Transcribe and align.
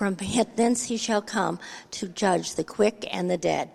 From 0.00 0.16
thence 0.56 0.84
he 0.84 0.96
shall 0.96 1.20
come 1.20 1.58
to 1.90 2.08
judge 2.08 2.54
the 2.54 2.64
quick 2.64 3.06
and 3.12 3.30
the 3.30 3.36
dead. 3.36 3.68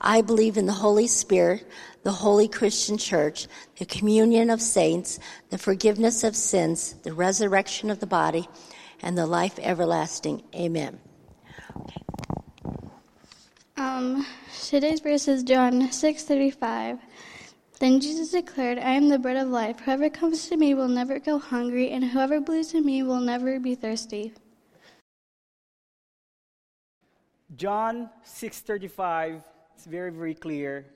I 0.00 0.20
believe 0.22 0.56
in 0.56 0.66
the 0.66 0.72
Holy 0.72 1.08
Spirit, 1.08 1.66
the 2.04 2.12
holy 2.12 2.46
Christian 2.46 2.98
church, 2.98 3.48
the 3.78 3.84
communion 3.84 4.48
of 4.48 4.62
saints, 4.62 5.18
the 5.50 5.58
forgiveness 5.58 6.22
of 6.22 6.36
sins, 6.36 6.94
the 7.02 7.12
resurrection 7.12 7.90
of 7.90 7.98
the 7.98 8.06
body, 8.06 8.48
and 9.02 9.18
the 9.18 9.26
life 9.26 9.58
everlasting. 9.58 10.44
Amen. 10.54 11.00
Um, 13.76 14.24
today's 14.64 15.00
verse 15.00 15.26
is 15.26 15.42
John 15.42 15.88
6:35. 15.90 17.00
Then 17.80 17.98
Jesus 17.98 18.30
declared, 18.30 18.78
I 18.78 18.92
am 18.92 19.08
the 19.08 19.18
bread 19.18 19.36
of 19.36 19.48
life. 19.48 19.80
Whoever 19.80 20.08
comes 20.10 20.48
to 20.48 20.56
me 20.56 20.74
will 20.74 20.86
never 20.86 21.18
go 21.18 21.40
hungry, 21.40 21.90
and 21.90 22.04
whoever 22.04 22.40
believes 22.40 22.72
in 22.72 22.86
me 22.86 23.02
will 23.02 23.18
never 23.18 23.58
be 23.58 23.74
thirsty. 23.74 24.32
John 27.56 28.10
6:35 28.24 29.42
it's 29.82 29.86
very, 29.88 30.10
very 30.12 30.34
clear. 30.34 30.86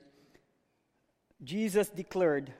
Jesus 1.43 1.89
declared, 1.89 2.53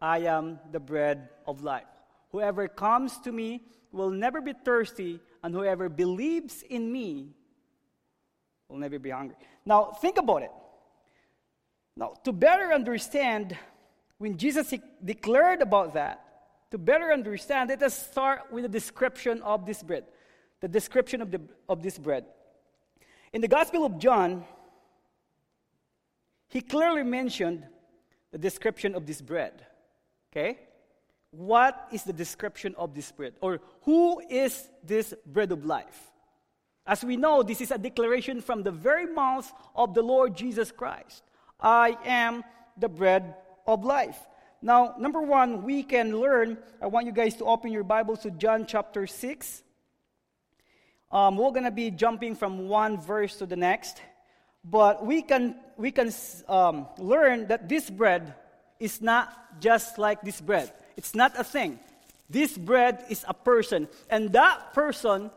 I 0.00 0.20
am 0.20 0.58
the 0.72 0.80
bread 0.80 1.28
of 1.46 1.62
life. 1.62 1.86
Whoever 2.32 2.66
comes 2.66 3.18
to 3.20 3.30
me 3.30 3.62
will 3.92 4.10
never 4.10 4.40
be 4.40 4.52
thirsty, 4.52 5.20
and 5.42 5.54
whoever 5.54 5.88
believes 5.88 6.62
in 6.62 6.90
me 6.90 7.30
will 8.68 8.78
never 8.78 8.98
be 8.98 9.10
hungry. 9.10 9.36
Now, 9.64 9.92
think 9.92 10.18
about 10.18 10.42
it. 10.42 10.50
Now, 11.96 12.14
to 12.24 12.32
better 12.32 12.72
understand, 12.72 13.56
when 14.18 14.36
Jesus 14.36 14.74
declared 15.04 15.62
about 15.62 15.94
that, 15.94 16.24
to 16.70 16.78
better 16.78 17.12
understand, 17.12 17.70
let 17.70 17.82
us 17.82 17.96
start 17.96 18.52
with 18.52 18.64
the 18.64 18.68
description 18.68 19.42
of 19.42 19.64
this 19.64 19.82
bread. 19.82 20.04
The 20.60 20.68
description 20.68 21.22
of, 21.22 21.30
the, 21.30 21.40
of 21.68 21.82
this 21.82 21.98
bread. 21.98 22.24
In 23.32 23.40
the 23.40 23.48
Gospel 23.48 23.84
of 23.84 23.98
John, 23.98 24.44
he 26.48 26.60
clearly 26.60 27.02
mentioned 27.02 27.66
the 28.32 28.38
description 28.38 28.94
of 28.94 29.06
this 29.06 29.20
bread. 29.20 29.66
Okay? 30.32 30.58
What 31.30 31.88
is 31.92 32.04
the 32.04 32.12
description 32.12 32.74
of 32.76 32.94
this 32.94 33.12
bread? 33.12 33.34
Or 33.40 33.60
who 33.82 34.20
is 34.30 34.68
this 34.82 35.14
bread 35.26 35.52
of 35.52 35.64
life? 35.64 36.10
As 36.86 37.04
we 37.04 37.16
know, 37.16 37.42
this 37.42 37.60
is 37.60 37.70
a 37.70 37.76
declaration 37.76 38.40
from 38.40 38.62
the 38.62 38.70
very 38.70 39.04
mouth 39.04 39.52
of 39.76 39.92
the 39.92 40.02
Lord 40.02 40.36
Jesus 40.36 40.72
Christ 40.72 41.22
I 41.60 41.98
am 42.04 42.44
the 42.76 42.88
bread 42.88 43.34
of 43.66 43.84
life. 43.84 44.18
Now, 44.62 44.94
number 44.98 45.20
one, 45.20 45.64
we 45.64 45.82
can 45.82 46.16
learn. 46.16 46.58
I 46.80 46.86
want 46.86 47.06
you 47.06 47.12
guys 47.12 47.34
to 47.36 47.44
open 47.44 47.72
your 47.72 47.84
Bibles 47.84 48.20
to 48.20 48.30
John 48.30 48.64
chapter 48.66 49.06
6. 49.06 49.62
Um, 51.10 51.36
we're 51.36 51.50
going 51.50 51.64
to 51.64 51.70
be 51.70 51.90
jumping 51.90 52.34
from 52.34 52.68
one 52.68 53.00
verse 53.00 53.36
to 53.36 53.46
the 53.46 53.56
next. 53.56 54.00
But 54.64 55.04
we 55.04 55.22
can, 55.22 55.56
we 55.76 55.90
can 55.90 56.12
um, 56.48 56.86
learn 56.98 57.46
that 57.48 57.68
this 57.68 57.88
bread 57.88 58.34
is 58.78 59.00
not 59.00 59.60
just 59.60 59.98
like 59.98 60.22
this 60.22 60.40
bread. 60.40 60.72
It's 60.96 61.14
not 61.14 61.32
a 61.38 61.44
thing. 61.44 61.78
This 62.28 62.58
bread 62.58 63.04
is 63.08 63.24
a 63.26 63.34
person. 63.34 63.88
And 64.10 64.32
that 64.32 64.74
person 64.74 65.30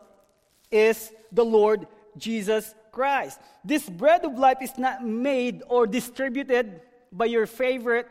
is 0.70 1.10
the 1.30 1.44
Lord 1.44 1.86
Jesus 2.18 2.74
Christ. 2.90 3.40
This 3.64 3.88
bread 3.88 4.24
of 4.24 4.38
life 4.38 4.58
is 4.60 4.76
not 4.76 5.04
made 5.04 5.62
or 5.68 5.86
distributed 5.86 6.82
by 7.10 7.26
your 7.26 7.46
favorite 7.46 8.08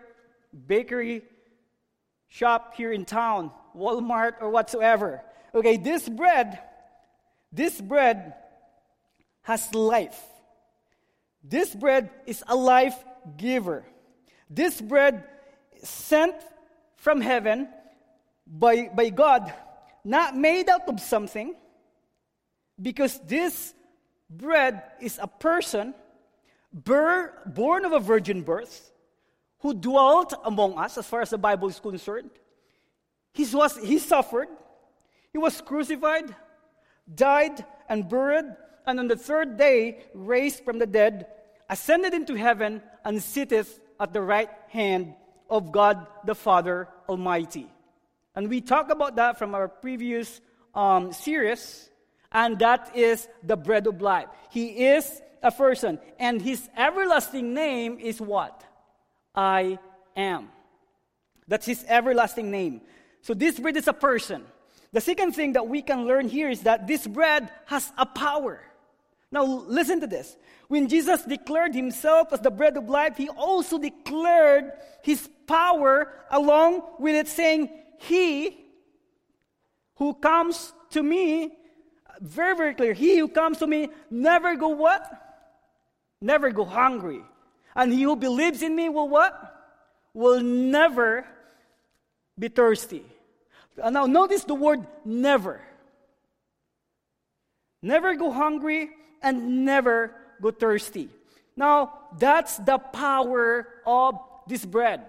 bakery 0.67 1.23
shop 2.29 2.75
here 2.75 2.91
in 2.91 3.05
town, 3.05 3.51
Walmart 3.75 4.41
or 4.41 4.49
whatsoever. 4.49 5.21
Okay, 5.53 5.77
this 5.77 6.07
bread, 6.07 6.59
this 7.51 7.79
bread 7.81 8.33
has 9.43 9.73
life. 9.73 10.19
This 11.43 11.73
bread 11.73 12.09
is 12.25 12.43
a 12.47 12.55
life 12.55 12.95
giver. 13.37 13.85
This 14.49 14.79
bread 14.79 15.23
sent 15.83 16.35
from 16.97 17.21
heaven 17.21 17.67
by, 18.45 18.89
by 18.93 19.09
God, 19.09 19.51
not 20.03 20.35
made 20.35 20.69
out 20.69 20.87
of 20.87 20.99
something, 20.99 21.55
because 22.81 23.19
this 23.25 23.73
bread 24.29 24.83
is 24.99 25.19
a 25.21 25.27
person 25.27 25.93
born 26.73 27.85
of 27.85 27.91
a 27.91 27.99
virgin 27.99 28.41
birth 28.43 28.91
who 29.59 29.73
dwelt 29.73 30.33
among 30.43 30.77
us, 30.77 30.97
as 30.97 31.05
far 31.05 31.21
as 31.21 31.29
the 31.29 31.37
Bible 31.37 31.67
is 31.67 31.79
concerned. 31.79 32.31
He, 33.33 33.45
was, 33.55 33.77
he 33.77 33.99
suffered, 33.99 34.47
he 35.31 35.37
was 35.37 35.61
crucified, 35.61 36.35
died, 37.15 37.65
and 37.89 38.07
buried, 38.07 38.45
and 38.85 38.99
on 38.99 39.07
the 39.07 39.15
third 39.15 39.57
day 39.57 40.03
raised 40.13 40.63
from 40.63 40.79
the 40.79 40.85
dead, 40.85 41.27
ascended 41.69 42.13
into 42.13 42.35
heaven, 42.35 42.81
and 43.03 43.21
sitteth 43.21 43.79
at 43.99 44.13
the 44.13 44.21
right 44.21 44.49
hand 44.69 45.13
of 45.49 45.71
God 45.71 46.07
the 46.25 46.35
Father 46.35 46.87
Almighty. 47.07 47.69
And 48.35 48.49
we 48.49 48.61
talked 48.61 48.91
about 48.91 49.17
that 49.17 49.37
from 49.37 49.53
our 49.53 49.67
previous 49.67 50.39
um, 50.73 51.11
series, 51.11 51.89
and 52.31 52.57
that 52.59 52.95
is 52.95 53.27
the 53.43 53.57
bread 53.57 53.87
of 53.87 54.01
life. 54.01 54.27
He 54.49 54.87
is 54.87 55.21
a 55.43 55.51
person, 55.51 55.99
and 56.17 56.41
his 56.41 56.69
everlasting 56.77 57.53
name 57.53 57.99
is 57.99 58.21
what? 58.21 58.63
I 59.35 59.79
am. 60.15 60.49
That's 61.47 61.65
his 61.65 61.83
everlasting 61.87 62.49
name. 62.51 62.81
So 63.21 63.33
this 63.33 63.59
bread 63.59 63.75
is 63.77 63.87
a 63.87 63.93
person. 63.93 64.45
The 64.93 65.01
second 65.01 65.33
thing 65.33 65.53
that 65.53 65.67
we 65.67 65.81
can 65.81 66.05
learn 66.05 66.27
here 66.27 66.49
is 66.49 66.61
that 66.61 66.87
this 66.87 67.07
bread 67.07 67.49
has 67.65 67.91
a 67.97 68.05
power. 68.05 68.61
Now, 69.31 69.45
listen 69.45 70.01
to 70.01 70.07
this. 70.07 70.35
When 70.67 70.89
Jesus 70.89 71.23
declared 71.23 71.73
himself 71.73 72.33
as 72.33 72.41
the 72.41 72.51
bread 72.51 72.75
of 72.75 72.89
life, 72.89 73.15
he 73.15 73.29
also 73.29 73.77
declared 73.77 74.71
his 75.01 75.29
power 75.47 76.11
along 76.29 76.83
with 76.99 77.15
it, 77.15 77.27
saying, 77.29 77.69
He 77.99 78.57
who 79.95 80.13
comes 80.13 80.73
to 80.91 81.01
me, 81.01 81.51
very, 82.19 82.55
very 82.55 82.75
clear, 82.75 82.93
he 82.93 83.17
who 83.19 83.29
comes 83.29 83.59
to 83.59 83.67
me 83.67 83.89
never 84.09 84.55
go 84.55 84.69
what? 84.69 85.01
Never 86.21 86.51
go 86.51 86.65
hungry. 86.65 87.21
And 87.75 87.93
he 87.93 88.03
who 88.03 88.17
believes 88.17 88.61
in 88.61 88.75
me 88.75 88.89
will 88.89 89.07
what? 89.07 89.33
Will 90.13 90.41
never 90.41 91.25
be 92.37 92.49
thirsty. 92.49 93.05
Uh, 93.81 93.89
now, 93.89 94.05
notice 94.05 94.43
the 94.43 94.55
word 94.55 94.85
never. 95.03 95.61
Never 97.81 98.15
go 98.15 98.31
hungry 98.31 98.91
and 99.21 99.65
never 99.65 100.15
go 100.41 100.51
thirsty. 100.51 101.09
Now, 101.55 101.93
that's 102.17 102.57
the 102.57 102.77
power 102.77 103.67
of 103.85 104.19
this 104.47 104.65
bread. 104.65 105.05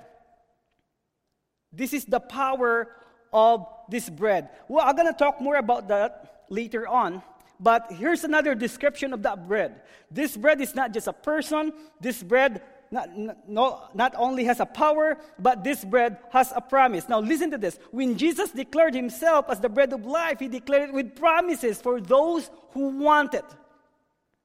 This 1.72 1.92
is 1.92 2.04
the 2.04 2.20
power 2.20 2.88
of 3.32 3.66
this 3.88 4.08
bread. 4.08 4.50
Well, 4.68 4.86
I'm 4.86 4.96
going 4.96 5.08
to 5.08 5.18
talk 5.18 5.40
more 5.40 5.56
about 5.56 5.88
that 5.88 6.44
later 6.48 6.86
on. 6.86 7.22
But 7.58 7.92
here's 7.92 8.24
another 8.24 8.54
description 8.54 9.12
of 9.12 9.22
that 9.22 9.46
bread. 9.46 9.82
This 10.10 10.36
bread 10.36 10.60
is 10.60 10.74
not 10.74 10.92
just 10.92 11.06
a 11.06 11.12
person, 11.12 11.72
this 12.00 12.22
bread 12.22 12.60
not, 12.92 13.08
not, 13.48 13.96
not 13.96 14.14
only 14.18 14.44
has 14.44 14.60
a 14.60 14.66
power, 14.66 15.16
but 15.38 15.64
this 15.64 15.82
bread 15.82 16.18
has 16.30 16.52
a 16.54 16.60
promise. 16.60 17.08
Now, 17.08 17.20
listen 17.20 17.50
to 17.52 17.58
this. 17.58 17.78
When 17.90 18.18
Jesus 18.18 18.50
declared 18.50 18.94
himself 18.94 19.46
as 19.48 19.60
the 19.60 19.70
bread 19.70 19.94
of 19.94 20.04
life, 20.04 20.40
he 20.40 20.48
declared 20.48 20.90
it 20.90 20.94
with 20.94 21.16
promises 21.16 21.80
for 21.80 22.02
those 22.02 22.50
who 22.72 22.98
want 22.98 23.32
it. 23.32 23.46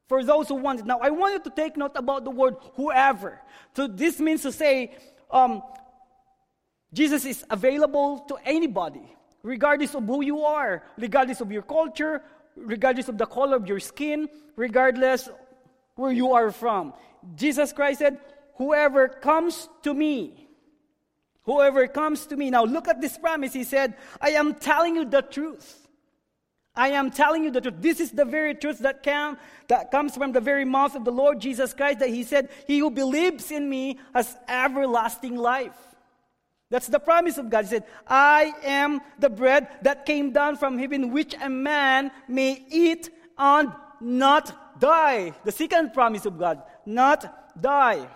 For 0.07 0.23
those 0.23 0.47
who 0.47 0.55
want 0.55 0.79
it. 0.79 0.85
Now, 0.85 0.99
I 0.99 1.09
want 1.09 1.33
you 1.33 1.51
to 1.51 1.55
take 1.55 1.75
note 1.75 1.91
about 1.95 2.23
the 2.23 2.31
word 2.31 2.55
whoever. 2.75 3.41
So, 3.75 3.85
this 3.85 4.21
means 4.21 4.43
to 4.43 4.53
say, 4.53 4.95
um, 5.29 5.61
Jesus 6.93 7.25
is 7.25 7.43
available 7.49 8.19
to 8.29 8.37
anybody, 8.45 9.13
regardless 9.43 9.93
of 9.93 10.05
who 10.05 10.23
you 10.23 10.43
are, 10.43 10.83
regardless 10.97 11.41
of 11.41 11.51
your 11.51 11.63
culture, 11.63 12.21
regardless 12.55 13.09
of 13.09 13.17
the 13.17 13.25
color 13.25 13.57
of 13.57 13.67
your 13.67 13.81
skin, 13.81 14.29
regardless 14.55 15.27
where 15.95 16.13
you 16.13 16.31
are 16.31 16.49
from. 16.51 16.93
Jesus 17.35 17.73
Christ 17.73 17.99
said, 17.99 18.19
Whoever 18.57 19.07
comes 19.07 19.69
to 19.83 19.93
me, 19.93 20.47
whoever 21.43 21.87
comes 21.87 22.25
to 22.27 22.35
me. 22.35 22.49
Now 22.49 22.65
look 22.65 22.87
at 22.87 23.01
this 23.01 23.17
promise. 23.17 23.53
He 23.53 23.63
said, 23.63 23.95
I 24.21 24.31
am 24.31 24.55
telling 24.55 24.95
you 24.95 25.05
the 25.05 25.21
truth. 25.21 25.87
I 26.75 26.89
am 26.89 27.09
telling 27.09 27.43
you 27.43 27.51
the 27.51 27.61
truth. 27.61 27.75
This 27.79 27.99
is 27.99 28.11
the 28.11 28.25
very 28.25 28.53
truth 28.53 28.79
that, 28.79 29.01
came, 29.01 29.37
that 29.67 29.89
comes 29.89 30.15
from 30.15 30.31
the 30.31 30.41
very 30.41 30.65
mouth 30.65 30.95
of 30.95 31.05
the 31.05 31.11
Lord 31.11 31.39
Jesus 31.39 31.73
Christ 31.73 31.99
that 31.99 32.09
He 32.09 32.23
said, 32.23 32.49
He 32.67 32.79
who 32.79 32.91
believes 32.91 33.49
in 33.51 33.67
me 33.69 33.99
has 34.13 34.37
everlasting 34.47 35.35
life. 35.35 35.77
That's 36.69 36.87
the 36.87 36.99
promise 36.99 37.37
of 37.37 37.49
God. 37.49 37.65
He 37.65 37.69
said, 37.69 37.85
I 38.07 38.53
am 38.63 39.01
the 39.19 39.29
bread 39.29 39.69
that 39.83 40.05
came 40.05 40.31
down 40.31 40.57
from 40.57 40.77
heaven, 40.77 41.11
which 41.11 41.33
a 41.41 41.49
man 41.49 42.11
may 42.27 42.63
eat 42.69 43.09
and 43.37 43.71
not 44.01 44.79
die. 44.79 45.33
The 45.45 45.51
second 45.51 45.93
promise 45.93 46.25
of 46.25 46.37
God, 46.37 46.61
not 46.85 47.61
die. 47.61 48.07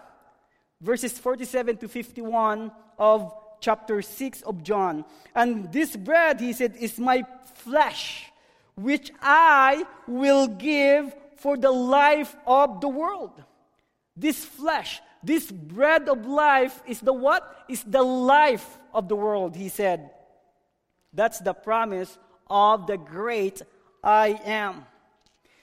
Verses 0.81 1.17
47 1.17 1.77
to 1.77 1.87
51 1.87 2.71
of 2.97 3.33
chapter 3.59 4.01
6 4.01 4.41
of 4.41 4.63
John. 4.63 5.05
And 5.35 5.71
this 5.71 5.95
bread, 5.95 6.39
he 6.39 6.53
said, 6.53 6.75
is 6.79 6.99
my 6.99 7.23
flesh 7.55 8.31
which 8.75 9.11
I 9.21 9.85
will 10.07 10.47
give 10.47 11.13
for 11.37 11.57
the 11.57 11.71
life 11.71 12.35
of 12.45 12.81
the 12.81 12.87
world. 12.87 13.31
This 14.15 14.43
flesh, 14.43 15.01
this 15.23 15.51
bread 15.51 16.09
of 16.09 16.25
life 16.25 16.81
is 16.87 16.99
the 16.99 17.13
what? 17.13 17.65
Is 17.69 17.83
the 17.83 18.03
life 18.03 18.77
of 18.93 19.07
the 19.07 19.15
world, 19.15 19.55
he 19.55 19.69
said. 19.69 20.11
That's 21.13 21.39
the 21.39 21.53
promise 21.53 22.17
of 22.49 22.87
the 22.87 22.97
great 22.97 23.61
I 24.03 24.39
am. 24.45 24.85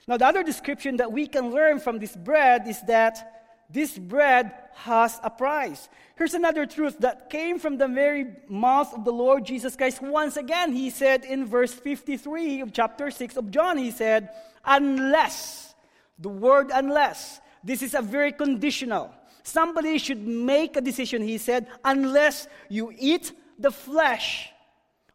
Now, 0.07 0.17
the 0.17 0.27
other 0.27 0.43
description 0.43 0.97
that 0.99 1.13
we 1.13 1.27
can 1.27 1.51
learn 1.51 1.81
from 1.81 1.99
this 1.99 2.17
bread 2.17 2.67
is 2.67 2.81
that 2.83 3.38
this 3.71 3.99
bread 3.99 4.53
has 4.75 5.19
a 5.23 5.31
price. 5.31 5.89
Here's 6.17 6.35
another 6.35 6.67
truth 6.67 6.99
that 7.01 7.31
came 7.31 7.59
from 7.59 7.79
the 7.79 7.89
very 7.89 8.27
mouth 8.49 8.95
of 8.95 9.05
the 9.05 9.13
Lord 9.13 9.45
Jesus 9.45 9.77
Christ. 9.77 10.01
Once 10.01 10.37
again, 10.37 10.73
he 10.73 10.91
said 10.91 11.25
in 11.25 11.47
verse 11.47 11.73
53 11.73 12.61
of 12.63 12.73
chapter 12.73 13.11
6 13.11 13.37
of 13.37 13.51
John, 13.51 13.77
he 13.77 13.91
said, 13.91 14.31
Unless, 14.65 15.75
the 16.19 16.29
word 16.29 16.71
unless, 16.73 17.41
this 17.63 17.83
is 17.83 17.95
a 17.95 18.03
very 18.03 18.33
conditional. 18.33 19.11
Somebody 19.43 19.99
should 19.99 20.27
make 20.27 20.77
a 20.77 20.81
decision, 20.81 21.23
he 21.23 21.39
said, 21.39 21.69
unless 21.85 22.49
you 22.69 22.93
eat 22.99 23.33
the 23.59 23.71
flesh 23.71 24.51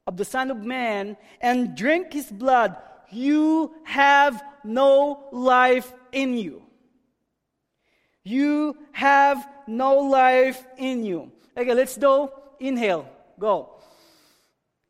of 0.08 0.18
the 0.18 0.26
Son 0.26 0.52
of 0.52 0.58
Man 0.58 1.18
and 1.40 1.76
drink 1.76 2.14
his 2.14 2.32
blood, 2.32 2.76
you 3.12 3.74
have 3.84 4.44
no 4.64 5.28
life 5.32 5.94
in 6.12 6.38
you. 6.38 6.64
You 8.24 8.78
have 8.92 9.48
no 9.68 10.00
life 10.00 10.66
in 10.78 11.04
you. 11.04 11.32
Okay, 11.58 11.74
let's 11.74 11.96
do 11.96 12.30
inhale. 12.60 13.08
Go. 13.40 13.70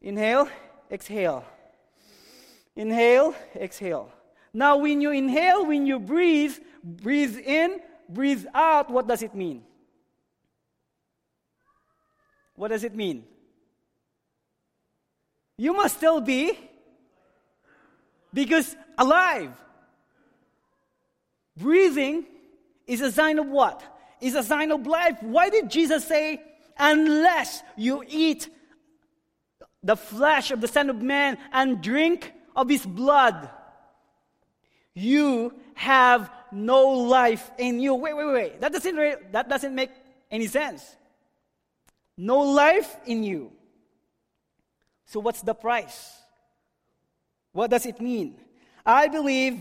Inhale, 0.01 0.47
exhale. 0.91 1.43
Inhale, 2.75 3.33
exhale. 3.55 4.09
Now, 4.53 4.77
when 4.77 5.01
you 5.01 5.11
inhale, 5.11 5.65
when 5.65 5.85
you 5.85 5.99
breathe, 5.99 6.57
breathe 6.83 7.37
in, 7.39 7.79
breathe 8.07 8.45
out, 8.53 8.89
what 8.89 9.07
does 9.07 9.23
it 9.23 9.33
mean? 9.33 9.63
What 12.55 12.67
does 12.67 12.83
it 12.83 12.93
mean? 12.93 13.25
You 15.57 15.73
must 15.73 15.97
still 15.97 16.21
be 16.21 16.57
because 18.33 18.75
alive. 18.97 19.51
Breathing 21.57 22.25
is 22.87 23.01
a 23.01 23.11
sign 23.11 23.39
of 23.39 23.47
what? 23.47 23.83
Is 24.21 24.35
a 24.35 24.43
sign 24.43 24.71
of 24.71 24.87
life. 24.87 25.17
Why 25.21 25.49
did 25.49 25.69
Jesus 25.69 26.05
say, 26.05 26.41
unless 26.77 27.61
you 27.75 28.03
eat 28.07 28.49
the 29.83 29.97
flesh 29.97 30.51
of 30.51 30.61
the 30.61 30.67
Son 30.67 30.89
of 30.89 31.01
Man 31.01 31.37
and 31.51 31.81
drink 31.81 32.31
of 32.55 32.69
his 32.69 32.85
blood, 32.85 33.49
you 34.93 35.53
have 35.73 36.31
no 36.51 36.87
life 36.87 37.51
in 37.57 37.79
you. 37.79 37.95
Wait, 37.95 38.15
wait, 38.15 38.25
wait. 38.25 38.61
That 38.61 38.71
doesn't, 38.71 39.31
that 39.31 39.49
doesn't 39.49 39.75
make 39.75 39.89
any 40.29 40.47
sense. 40.47 40.95
No 42.17 42.39
life 42.39 42.95
in 43.05 43.23
you. 43.23 43.51
So, 45.05 45.19
what's 45.19 45.41
the 45.41 45.53
price? 45.53 46.11
What 47.51 47.69
does 47.69 47.85
it 47.85 47.99
mean? 47.99 48.39
I 48.85 49.07
believe 49.07 49.59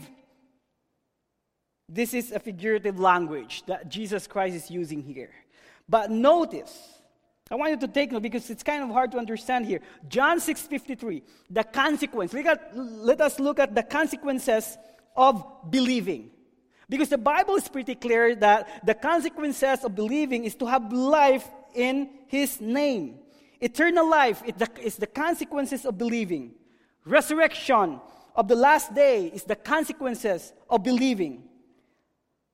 this 1.92 2.14
is 2.14 2.32
a 2.32 2.38
figurative 2.38 2.98
language 2.98 3.64
that 3.66 3.88
Jesus 3.88 4.26
Christ 4.26 4.56
is 4.56 4.70
using 4.70 5.02
here. 5.02 5.30
But 5.88 6.10
notice, 6.10 6.72
I 7.50 7.54
want 7.54 7.72
you 7.72 7.86
to 7.86 7.88
take 7.88 8.12
note 8.12 8.22
because 8.22 8.48
it's 8.48 8.62
kind 8.62 8.82
of 8.82 8.88
hard 8.88 9.12
to 9.12 9.18
understand 9.18 9.66
here. 9.66 9.80
John 10.08 10.40
6:53, 10.40 11.22
the 11.50 11.64
consequence. 11.64 12.32
Let, 12.32 12.74
let 12.74 13.20
us 13.20 13.38
look 13.38 13.58
at 13.58 13.74
the 13.74 13.82
consequences 13.82 14.78
of 15.14 15.44
believing. 15.68 16.30
Because 16.88 17.10
the 17.10 17.18
Bible 17.18 17.56
is 17.56 17.68
pretty 17.68 17.94
clear 17.94 18.34
that 18.36 18.86
the 18.86 18.94
consequences 18.94 19.84
of 19.84 19.94
believing 19.94 20.44
is 20.44 20.54
to 20.56 20.66
have 20.66 20.92
life 20.92 21.46
in 21.74 22.08
his 22.26 22.60
name. 22.60 23.18
Eternal 23.60 24.08
life 24.08 24.42
is 24.82 24.96
the 24.96 25.06
consequences 25.06 25.84
of 25.84 25.98
believing. 25.98 26.54
Resurrection 27.04 28.00
of 28.34 28.48
the 28.48 28.56
last 28.56 28.94
day 28.94 29.26
is 29.26 29.44
the 29.44 29.56
consequences 29.56 30.54
of 30.70 30.82
believing 30.82 31.48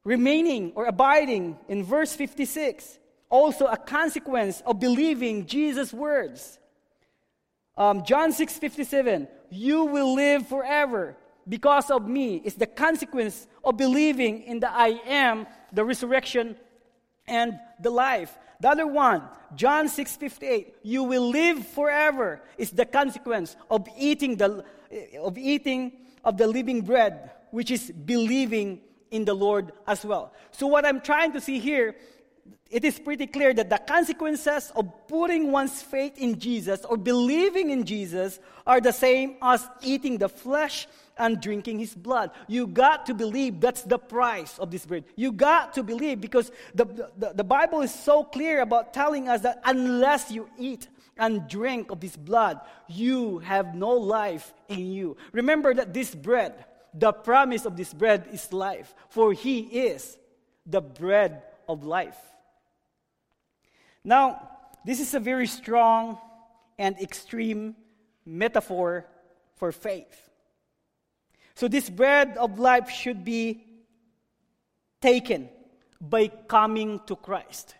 remaining 0.09 0.73
or 0.75 0.87
abiding 0.87 1.59
in 1.69 1.85
verse 1.85 2.15
56, 2.15 2.99
also 3.29 3.67
a 3.67 3.77
consequence 3.77 4.63
of 4.65 4.81
believing 4.81 5.45
Jesus' 5.45 5.93
words. 5.93 6.59
Um, 7.77 8.03
John 8.05 8.33
6 8.33 8.57
57, 8.57 9.29
you 9.51 9.85
will 9.85 10.15
live 10.15 10.49
forever 10.49 11.15
because 11.47 11.91
of 11.91 12.09
me, 12.09 12.37
is 12.37 12.55
the 12.55 12.67
consequence 12.67 13.47
of 13.63 13.77
believing 13.77 14.45
in 14.45 14.61
the 14.61 14.73
I 14.73 14.99
am, 15.07 15.47
the 15.75 15.85
resurrection, 15.85 16.57
and 17.27 17.61
the 17.79 17.91
life. 17.91 18.33
The 18.61 18.71
other 18.71 18.87
one, 18.87 19.23
John 19.55 19.89
6 19.89 20.17
58, 20.17 20.75
you 20.85 21.03
will 21.03 21.29
live 21.29 21.67
forever, 21.69 22.41
is 22.57 22.71
the 22.71 22.87
consequence 22.87 23.57
of 23.71 23.87
eating, 23.99 24.37
the, 24.37 24.65
of 25.21 25.37
eating 25.37 25.93
of 26.25 26.39
the 26.39 26.47
living 26.47 26.81
bread, 26.81 27.31
which 27.51 27.71
is 27.71 27.91
believing 27.91 28.81
in 29.11 29.25
the 29.25 29.35
Lord 29.35 29.73
as 29.87 30.05
well. 30.05 30.33
So, 30.53 30.67
what 30.67 30.85
I'm 30.85 31.01
trying 31.01 31.33
to 31.33 31.41
see 31.41 31.59
here, 31.59 31.95
it 32.71 32.85
is 32.85 32.99
pretty 32.99 33.27
clear 33.27 33.55
that 33.55 33.71
the 33.71 33.79
consequences 33.79 34.73
of 34.77 35.09
putting 35.09 35.53
one's 35.53 35.83
faith 35.83 36.19
in 36.19 36.39
Jesus 36.39 36.85
or 36.85 36.97
believing 36.97 37.71
in 37.71 37.85
Jesus 37.85 38.39
are 38.67 38.81
the 38.81 38.93
same 38.93 39.37
as 39.41 39.67
eating 39.83 40.19
the 40.19 40.29
flesh 40.29 40.87
and 41.17 41.41
drinking 41.41 41.79
his 41.79 41.95
blood. 41.95 42.31
You 42.47 42.67
got 42.67 43.07
to 43.07 43.15
believe 43.15 43.61
that's 43.61 43.83
the 43.83 43.99
price 43.99 44.59
of 44.59 44.71
this 44.71 44.87
bread. 44.87 45.05
You 45.17 45.33
got 45.33 45.75
to 45.75 45.83
believe 45.83 46.21
because 46.21 46.53
the, 46.75 46.85
the, 47.17 47.33
the 47.35 47.45
Bible 47.45 47.81
is 47.81 47.93
so 47.93 48.23
clear 48.23 48.61
about 48.61 48.95
telling 48.95 49.29
us 49.29 49.41
that 49.41 49.61
unless 49.65 50.31
you 50.31 50.49
eat, 50.59 50.89
and 51.19 51.49
drink 51.49 51.91
of 51.91 52.01
this 52.01 52.17
blood, 52.17 52.61
you 52.87 53.39
have 53.41 53.75
no 53.75 53.91
life 53.91 54.55
in 54.69 54.87
you. 54.93 55.17
Remember 55.33 55.75
that 55.75 55.93
this 55.93 56.15
bread, 56.15 56.65
the 56.99 57.13
promise 57.13 57.65
of 57.65 57.77
this 57.77 57.95
bread 57.95 58.29
is 58.33 58.53
life, 58.53 58.95
for 59.09 59.33
he 59.33 59.61
is 59.61 60.19
the 60.67 60.81
bread 60.81 61.43
of 61.69 61.85
life. 61.85 62.19
Now, 64.05 64.49
this 64.85 65.01
is 65.01 65.15
a 65.15 65.21
very 65.21 65.47
strong 65.47 66.19
and 66.79 66.99
extreme 66.99 67.77
metaphor 68.25 69.07
for 69.57 69.73
faith. 69.73 70.31
So, 71.55 71.69
this 71.69 71.91
bread 71.91 72.37
of 72.37 72.59
life 72.59 72.91
should 72.91 73.25
be 73.25 73.65
taken 75.01 75.49
by 76.01 76.29
coming 76.29 77.01
to 77.07 77.17
Christ. 77.17 77.75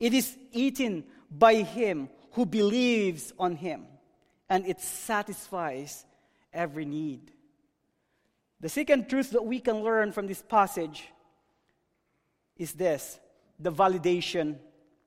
It 0.00 0.14
is 0.14 0.36
eaten 0.52 1.04
by 1.30 1.56
him 1.56 2.08
who 2.32 2.46
believes 2.46 3.32
on 3.38 3.56
him, 3.56 3.86
and 4.48 4.66
it 4.66 4.80
satisfies 4.80 6.04
every 6.52 6.84
need. 6.84 7.32
The 8.60 8.68
second 8.68 9.08
truth 9.08 9.30
that 9.30 9.44
we 9.44 9.60
can 9.60 9.82
learn 9.82 10.12
from 10.12 10.26
this 10.26 10.42
passage 10.42 11.08
is 12.56 12.72
this 12.72 13.18
the 13.60 13.72
validation 13.72 14.56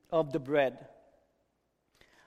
of 0.10 0.32
the 0.32 0.40
bread. 0.40 0.88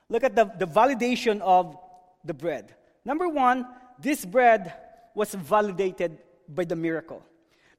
Look 0.08 0.24
at 0.24 0.36
the, 0.36 0.44
the 0.58 0.66
validation 0.66 1.40
of 1.40 1.76
the 2.24 2.34
bread. 2.34 2.74
Number 3.04 3.28
one, 3.28 3.66
this 3.98 4.24
bread 4.24 4.72
was 5.14 5.34
validated 5.34 6.18
by 6.48 6.64
the 6.64 6.76
miracle. 6.76 7.22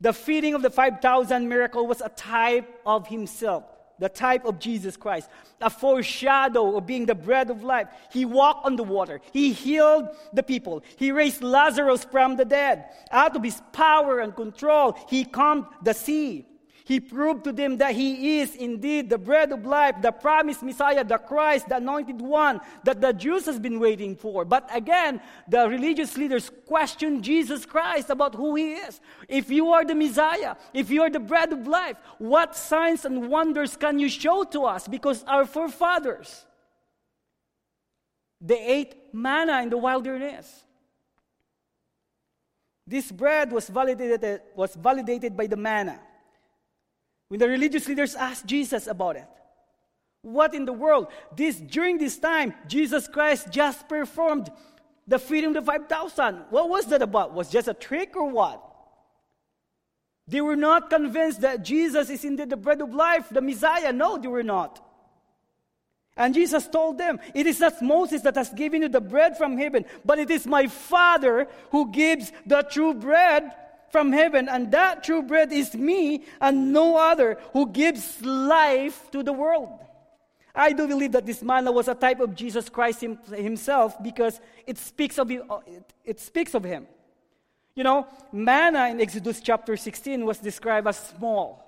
The 0.02 0.14
feeding 0.14 0.54
of 0.54 0.62
the 0.62 0.70
5,000 0.70 1.48
miracle 1.48 1.88
was 1.88 2.02
a 2.02 2.10
type 2.10 2.82
of 2.86 3.08
himself 3.08 3.64
the 4.00 4.10
type 4.10 4.46
of 4.46 4.60
Jesus 4.60 4.98
Christ, 4.98 5.30
a 5.62 5.70
foreshadow 5.70 6.78
of 6.78 6.86
being 6.86 7.06
the 7.06 7.16
bread 7.16 7.50
of 7.50 7.64
life. 7.64 7.88
He 8.12 8.26
walked 8.26 8.66
on 8.66 8.76
the 8.76 8.84
water, 8.84 9.22
He 9.32 9.54
healed 9.54 10.10
the 10.34 10.44
people, 10.44 10.84
He 10.98 11.12
raised 11.12 11.42
Lazarus 11.42 12.04
from 12.04 12.36
the 12.36 12.46
dead. 12.46 12.86
Out 13.12 13.36
of 13.36 13.44
His 13.44 13.62
power 13.72 14.20
and 14.20 14.36
control, 14.36 14.98
He 15.10 15.26
calmed 15.26 15.66
the 15.84 15.94
sea. 15.94 16.46
He 16.86 17.00
proved 17.00 17.46
to 17.46 17.52
them 17.52 17.78
that 17.78 17.96
he 17.96 18.40
is 18.40 18.56
indeed 18.56 19.10
the 19.10 19.18
bread 19.18 19.52
of 19.52 19.66
life, 19.66 19.96
the 20.04 20.12
promised 20.12 20.62
Messiah, 20.62 21.04
the 21.04 21.18
Christ, 21.18 21.68
the 21.68 21.78
anointed 21.78 22.22
one 22.22 22.62
that 22.84 23.02
the 23.02 23.12
Jews 23.12 23.48
has 23.48 23.58
been 23.58 23.80
waiting 23.80 24.16
for. 24.16 24.46
But 24.46 24.70
again, 24.72 25.20
the 25.48 25.68
religious 25.68 26.16
leaders 26.16 26.52
questioned 26.68 27.24
Jesus 27.24 27.66
Christ 27.66 28.12
about 28.12 28.36
who 28.36 28.54
he 28.54 28.74
is. 28.74 29.02
If 29.28 29.50
you 29.50 29.72
are 29.72 29.84
the 29.84 29.96
Messiah, 29.96 30.56
if 30.76 30.92
you 30.92 31.02
are 31.02 31.10
the 31.10 31.20
bread 31.20 31.52
of 31.52 31.66
life, 31.66 31.98
what 32.20 32.56
signs 32.56 33.04
and 33.04 33.30
wonders 33.30 33.76
can 33.76 33.98
you 33.98 34.08
show 34.08 34.44
to 34.44 34.66
us? 34.66 34.88
Because 34.88 35.24
our 35.24 35.48
forefathers, 35.48 36.46
they 38.40 38.64
ate 38.64 38.96
manna 39.12 39.64
in 39.64 39.72
the 39.72 39.78
wilderness. 39.78 40.64
This 42.86 43.12
bread 43.12 43.52
was 43.52 43.70
validated, 43.70 44.42
was 44.56 44.76
validated 44.76 45.36
by 45.36 45.48
the 45.48 45.58
manna. 45.58 46.00
When 47.28 47.40
the 47.40 47.50
religious 47.50 47.88
leaders 47.88 48.16
asked 48.16 48.46
Jesus 48.46 48.88
about 48.88 49.16
it, 49.16 49.28
what 50.22 50.56
in 50.56 50.66
the 50.66 50.74
world? 50.74 51.08
This 51.36 51.58
during 51.58 51.98
this 51.98 52.18
time, 52.18 52.54
Jesus 52.68 53.08
Christ 53.08 53.52
just 53.52 53.88
performed 53.88 54.50
the 55.08 55.20
feeding 55.20 55.56
of 55.56 55.66
the 55.66 55.72
5,000. 55.72 56.46
What 56.50 56.70
was 56.70 56.88
that 56.88 57.02
about? 57.02 57.34
Was 57.34 57.50
just 57.50 57.68
a 57.68 57.74
trick 57.74 58.16
or 58.16 58.30
what? 58.30 58.62
They 60.28 60.42
were 60.42 60.56
not 60.56 60.90
convinced 60.90 61.42
that 61.42 61.64
Jesus 61.64 62.10
is 62.10 62.26
indeed 62.26 62.50
the 62.50 62.58
bread 62.58 62.82
of 62.82 62.94
life, 62.94 63.30
the 63.30 63.42
Messiah. 63.42 63.94
No, 63.94 64.18
they 64.18 64.28
were 64.28 64.42
not. 64.42 64.82
And 66.18 66.34
Jesus 66.34 66.68
told 66.68 66.98
them, 66.98 67.20
It 67.36 67.46
is 67.46 67.60
not 67.60 67.82
Moses 67.82 68.22
that 68.22 68.36
has 68.36 68.50
given 68.50 68.82
you 68.82 68.90
the 68.90 69.02
bread 69.02 69.38
from 69.38 69.58
heaven, 69.58 69.86
but 70.04 70.18
it 70.18 70.32
is 70.32 70.48
my 70.48 70.66
Father 70.66 71.48
who 71.72 71.92
gives 71.92 72.32
the 72.46 72.64
true 72.64 72.94
bread 72.94 73.52
from 73.96 74.12
heaven. 74.12 74.50
And 74.50 74.72
that 74.72 75.06
true 75.06 75.22
bread 75.22 75.54
is 75.54 75.74
me 75.74 76.26
and 76.42 76.74
no 76.74 76.98
other 76.98 77.38
who 77.54 77.72
gives 77.72 78.22
life 78.22 79.10
to 79.12 79.24
the 79.24 79.32
world. 79.32 79.70
I 80.54 80.74
do 80.74 80.86
believe 80.86 81.14
that 81.14 81.26
this 81.26 81.42
manna 81.42 81.72
was 81.72 81.88
a 81.88 81.96
type 81.96 82.20
of 82.20 82.36
Jesus 82.36 82.68
Christ 82.68 83.06
himself 83.32 83.96
because 84.04 84.42
it 84.68 84.78
speaks 84.78 85.18
of, 85.18 85.32
it 86.04 86.20
speaks 86.20 86.54
of 86.54 86.66
him. 86.66 86.88
You 87.74 87.86
know, 87.86 88.06
manna 88.34 88.90
in 88.90 89.00
Exodus 89.00 89.40
chapter 89.40 89.78
16 89.78 90.26
was 90.26 90.40
described 90.40 90.88
as 90.88 90.98
small. 90.98 91.64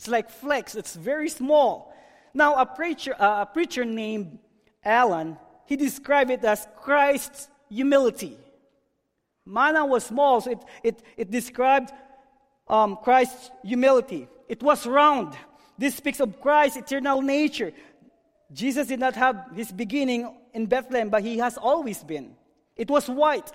It's 0.00 0.08
like 0.08 0.28
flakes, 0.28 0.74
it's 0.74 0.96
very 0.96 1.28
small. 1.28 1.94
Now, 2.34 2.56
a 2.56 2.66
preacher, 2.66 3.14
uh, 3.16 3.42
a 3.42 3.46
preacher 3.46 3.84
named 3.84 4.40
Alan, 4.84 5.38
he 5.66 5.76
described 5.76 6.32
it 6.32 6.44
as 6.44 6.66
Christ's 6.76 7.48
humility. 7.68 8.36
Manna 9.46 9.86
was 9.86 10.04
small, 10.04 10.40
so 10.40 10.50
it, 10.50 10.58
it, 10.82 11.02
it 11.16 11.30
described 11.30 11.92
um, 12.68 12.98
Christ's 13.02 13.50
humility. 13.64 14.28
It 14.48 14.62
was 14.62 14.86
round. 14.86 15.34
This 15.78 15.94
speaks 15.94 16.20
of 16.20 16.40
Christ's 16.40 16.78
eternal 16.78 17.22
nature. 17.22 17.72
Jesus 18.52 18.88
did 18.88 19.00
not 19.00 19.14
have 19.14 19.46
his 19.54 19.70
beginning 19.70 20.34
in 20.52 20.66
Bethlehem, 20.66 21.10
but 21.10 21.22
he 21.22 21.38
has 21.38 21.56
always 21.56 22.02
been. 22.02 22.34
It 22.76 22.90
was 22.90 23.08
white. 23.08 23.50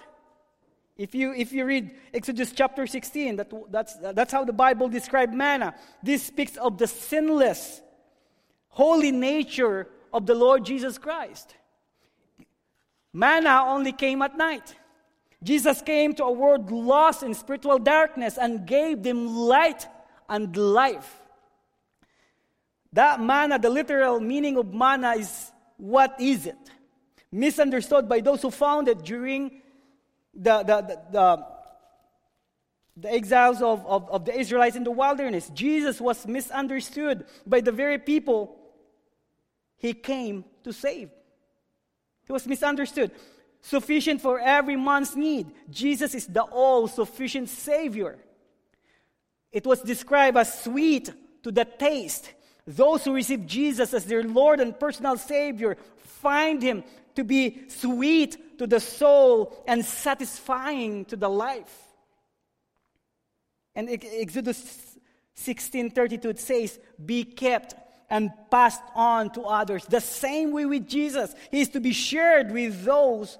If 0.98 1.15
you, 1.15 1.33
if 1.33 1.51
you 1.51 1.65
read 1.65 1.91
Exodus 2.13 2.51
chapter 2.51 2.86
16, 2.86 3.38
that, 3.38 3.51
that's, 3.69 3.95
that's 3.95 4.31
how 4.31 4.45
the 4.45 4.53
Bible 4.53 4.88
describes 4.88 5.33
manna. 5.33 5.75
This 6.03 6.24
speaks 6.24 6.57
of 6.57 6.77
the 6.77 6.88
sinless, 6.88 7.81
holy 8.69 9.12
nature 9.12 9.88
of 10.13 10.25
the 10.25 10.36
Lord 10.36 10.65
Jesus 10.65 10.98
Christ. 10.98 11.55
Manna 13.13 13.63
only 13.65 13.91
came 13.91 14.21
at 14.21 14.38
night. 14.38 14.75
Jesus 15.43 15.81
came 15.81 16.13
to 16.15 16.25
a 16.25 16.31
world 16.31 16.71
lost 16.71 17.24
in 17.24 17.33
spiritual 17.33 17.79
darkness 17.79 18.38
and 18.38 18.65
gave 18.65 19.01
them 19.01 19.27
light 19.27 19.88
and 20.29 20.55
life. 20.55 21.19
That 22.93 23.21
manna, 23.21 23.57
the 23.57 23.69
literal 23.69 24.19
meaning 24.19 24.57
of 24.57 24.74
manna 24.74 25.12
is 25.12 25.51
what 25.77 26.19
is 26.19 26.45
it? 26.45 26.57
Misunderstood 27.31 28.07
by 28.07 28.19
those 28.19 28.41
who 28.41 28.51
found 28.51 28.88
it 28.88 29.03
during 29.03 29.62
the, 30.33 30.60
the, 30.60 30.81
the, 30.81 31.00
the, 31.12 31.45
the 32.98 33.12
exiles 33.12 33.62
of, 33.62 33.86
of, 33.88 34.10
of 34.12 34.25
the 34.25 34.38
Israelites 34.38 34.75
in 34.75 34.83
the 34.83 34.91
wilderness. 34.91 35.50
Jesus 35.50 36.00
was 36.00 36.27
misunderstood 36.27 37.25
by 37.48 37.62
the 37.62 37.71
very 37.71 37.98
people 37.98 38.57
he 39.77 39.93
came 39.93 40.45
to 40.63 40.71
save. 40.71 41.10
He 42.27 42.33
was 42.33 42.45
misunderstood. 42.45 43.12
Sufficient 43.61 44.21
for 44.21 44.39
every 44.39 44.75
man's 44.75 45.15
need. 45.15 45.51
Jesus 45.69 46.15
is 46.15 46.27
the 46.27 46.41
all 46.41 46.87
sufficient 46.87 47.47
Savior. 47.49 48.17
It 49.51 49.65
was 49.65 49.81
described 49.81 50.37
as 50.37 50.63
sweet 50.63 51.11
to 51.43 51.51
the 51.51 51.65
taste. 51.65 52.31
Those 52.65 53.03
who 53.05 53.13
receive 53.13 53.45
Jesus 53.45 53.93
as 53.93 54.05
their 54.05 54.23
Lord 54.23 54.59
and 54.59 54.79
personal 54.79 55.17
Savior 55.17 55.77
find 55.97 56.61
Him 56.61 56.83
to 57.15 57.23
be 57.23 57.67
sweet 57.67 58.57
to 58.57 58.65
the 58.65 58.79
soul 58.79 59.63
and 59.67 59.85
satisfying 59.85 61.05
to 61.05 61.15
the 61.15 61.29
life. 61.29 61.75
And 63.75 63.89
Exodus 63.89 64.97
16:32 65.35 66.29
it 66.29 66.39
says, 66.39 66.79
"Be 67.03 67.23
kept 67.23 67.75
and 68.09 68.31
passed 68.49 68.83
on 68.93 69.31
to 69.31 69.41
others. 69.43 69.85
The 69.85 70.01
same 70.01 70.51
way 70.51 70.65
with 70.65 70.87
Jesus, 70.87 71.33
He 71.49 71.61
is 71.61 71.69
to 71.69 71.79
be 71.79 71.93
shared 71.93 72.51
with 72.51 72.83
those 72.83 73.39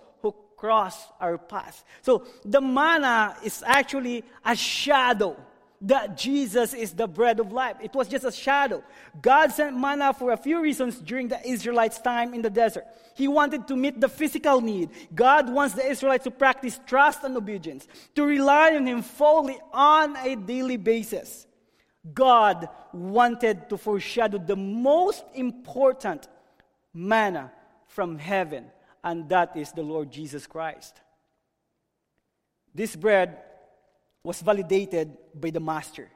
cross 0.62 1.08
our 1.20 1.39
path. 1.39 1.84
So 2.03 2.24
the 2.46 2.62
manna 2.62 3.36
is 3.44 3.63
actually 3.65 4.24
a 4.46 4.56
shadow 4.56 5.36
that 5.82 6.15
Jesus 6.15 6.75
is 6.75 6.94
the 6.94 7.08
bread 7.08 7.39
of 7.39 7.51
life. 7.51 7.77
It 7.82 7.96
was 7.96 8.08
just 8.08 8.24
a 8.24 8.32
shadow. 8.32 8.84
God 9.20 9.51
sent 9.51 9.75
manna 9.75 10.13
for 10.13 10.32
a 10.32 10.38
few 10.38 10.62
reasons 10.62 11.00
during 11.00 11.30
the 11.30 11.41
Israelites' 11.44 12.00
time 12.00 12.36
in 12.36 12.44
the 12.44 12.51
desert. 12.51 12.86
He 13.15 13.27
wanted 13.27 13.68
to 13.70 13.75
meet 13.75 14.00
the 14.00 14.08
physical 14.08 14.62
need. 14.62 14.91
God 15.15 15.51
wants 15.51 15.74
the 15.74 15.89
Israelites 15.89 16.25
to 16.25 16.32
practice 16.32 16.80
trust 16.86 17.24
and 17.24 17.36
obedience, 17.36 17.88
to 18.13 18.24
rely 18.24 18.75
on 18.75 18.86
Him 18.86 19.01
fully 19.01 19.58
on 19.74 20.15
a 20.18 20.36
daily 20.36 20.77
basis. 20.77 21.48
God 22.13 22.70
wanted 22.94 23.68
to 23.70 23.77
foreshadow 23.77 24.38
the 24.38 24.56
most 24.56 25.24
important 25.34 26.27
manna 26.94 27.51
from 27.88 28.20
heaven, 28.20 28.65
and 29.03 29.27
that 29.29 29.55
is 29.55 29.72
the 29.72 29.81
Lord 29.81 30.12
Jesus 30.12 30.48
Christ. 30.48 31.00
This 32.74 32.96
bread 32.96 33.38
was 34.24 34.41
validated 34.41 35.17
by 35.34 35.50
the 35.50 35.60
Master. 35.60 36.10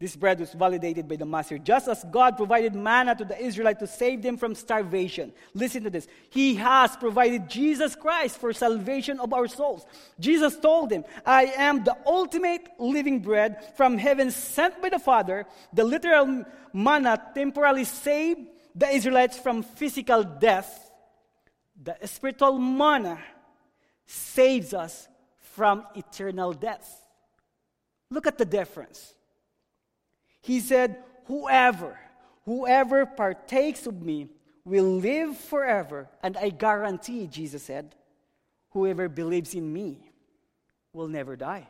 This 0.00 0.16
bread 0.16 0.40
was 0.40 0.52
validated 0.52 1.08
by 1.08 1.16
the 1.16 1.24
master. 1.24 1.56
Just 1.56 1.86
as 1.86 2.04
God 2.10 2.36
provided 2.36 2.74
manna 2.74 3.14
to 3.14 3.24
the 3.24 3.40
Israelites 3.40 3.78
to 3.78 3.86
save 3.86 4.22
them 4.22 4.36
from 4.36 4.54
starvation. 4.54 5.32
Listen 5.54 5.84
to 5.84 5.88
this. 5.88 6.08
He 6.30 6.56
has 6.56 6.96
provided 6.96 7.48
Jesus 7.48 7.94
Christ 7.94 8.38
for 8.38 8.52
salvation 8.52 9.20
of 9.20 9.32
our 9.32 9.46
souls. 9.46 9.86
Jesus 10.18 10.56
told 10.56 10.90
them, 10.90 11.04
I 11.24 11.44
am 11.56 11.84
the 11.84 11.96
ultimate 12.04 12.68
living 12.78 13.20
bread 13.20 13.64
from 13.76 13.96
heaven 13.96 14.32
sent 14.32 14.82
by 14.82 14.90
the 14.90 14.98
Father. 14.98 15.46
The 15.72 15.84
literal 15.84 16.44
manna 16.72 17.30
temporarily 17.34 17.84
saved 17.84 18.48
the 18.74 18.88
Israelites 18.88 19.38
from 19.38 19.62
physical 19.62 20.24
death. 20.24 20.83
The 21.84 21.96
spiritual 22.06 22.58
manna 22.58 23.18
saves 24.06 24.72
us 24.72 25.06
from 25.54 25.86
eternal 25.94 26.52
death. 26.52 27.06
Look 28.10 28.26
at 28.26 28.38
the 28.38 28.44
difference. 28.44 29.14
He 30.40 30.60
said, 30.60 30.96
Whoever, 31.26 31.98
whoever 32.44 33.06
partakes 33.06 33.86
of 33.86 34.02
me 34.02 34.28
will 34.64 34.98
live 34.98 35.36
forever. 35.36 36.08
And 36.22 36.36
I 36.36 36.50
guarantee, 36.50 37.26
Jesus 37.26 37.62
said, 37.62 37.94
whoever 38.70 39.08
believes 39.08 39.54
in 39.54 39.72
me 39.72 39.98
will 40.92 41.08
never 41.08 41.36
die. 41.36 41.66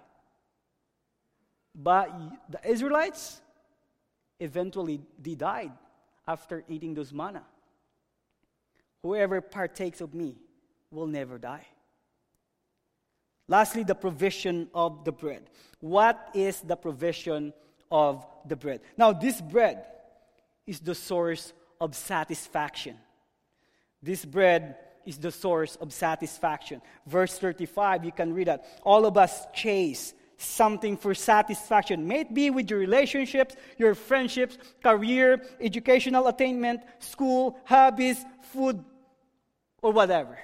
But 1.74 2.10
the 2.48 2.60
Israelites, 2.68 3.40
eventually, 4.40 5.00
they 5.20 5.34
died 5.34 5.72
after 6.26 6.64
eating 6.68 6.94
those 6.94 7.12
manna. 7.12 7.42
Whoever 9.04 9.40
partakes 9.40 10.00
of 10.00 10.14
me 10.14 10.34
will 10.90 11.06
never 11.06 11.38
die. 11.38 11.66
Lastly, 13.46 13.84
the 13.84 13.94
provision 13.94 14.68
of 14.74 15.04
the 15.04 15.12
bread. 15.12 15.50
What 15.78 16.30
is 16.34 16.60
the 16.60 16.74
provision 16.74 17.52
of 17.94 18.26
the 18.44 18.56
bread. 18.56 18.80
Now, 18.96 19.12
this 19.12 19.40
bread 19.40 19.84
is 20.66 20.80
the 20.80 20.96
source 20.96 21.52
of 21.80 21.94
satisfaction. 21.94 22.96
This 24.02 24.24
bread 24.24 24.76
is 25.06 25.16
the 25.18 25.30
source 25.30 25.76
of 25.76 25.92
satisfaction. 25.92 26.82
Verse 27.06 27.38
35, 27.38 28.04
you 28.04 28.10
can 28.10 28.34
read 28.34 28.48
that. 28.48 28.64
All 28.82 29.06
of 29.06 29.16
us 29.16 29.46
chase 29.54 30.12
something 30.38 30.96
for 30.96 31.14
satisfaction. 31.14 32.08
May 32.08 32.22
it 32.22 32.34
be 32.34 32.50
with 32.50 32.68
your 32.68 32.80
relationships, 32.80 33.54
your 33.78 33.94
friendships, 33.94 34.58
career, 34.82 35.44
educational 35.60 36.26
attainment, 36.26 36.80
school, 36.98 37.60
hobbies, 37.64 38.24
food, 38.52 38.84
or 39.84 39.92
whatever. 39.92 40.38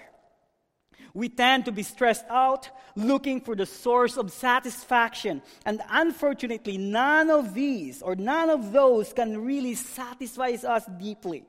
We 1.14 1.28
tend 1.28 1.64
to 1.64 1.72
be 1.72 1.82
stressed 1.82 2.26
out, 2.28 2.68
looking 2.94 3.40
for 3.40 3.56
the 3.56 3.66
source 3.66 4.16
of 4.16 4.30
satisfaction. 4.30 5.42
And 5.64 5.80
unfortunately, 5.88 6.76
none 6.78 7.30
of 7.30 7.54
these 7.54 8.02
or 8.02 8.14
none 8.14 8.50
of 8.50 8.70
those 8.70 9.12
can 9.12 9.44
really 9.44 9.74
satisfy 9.74 10.56
us 10.62 10.84
deeply. 10.98 11.44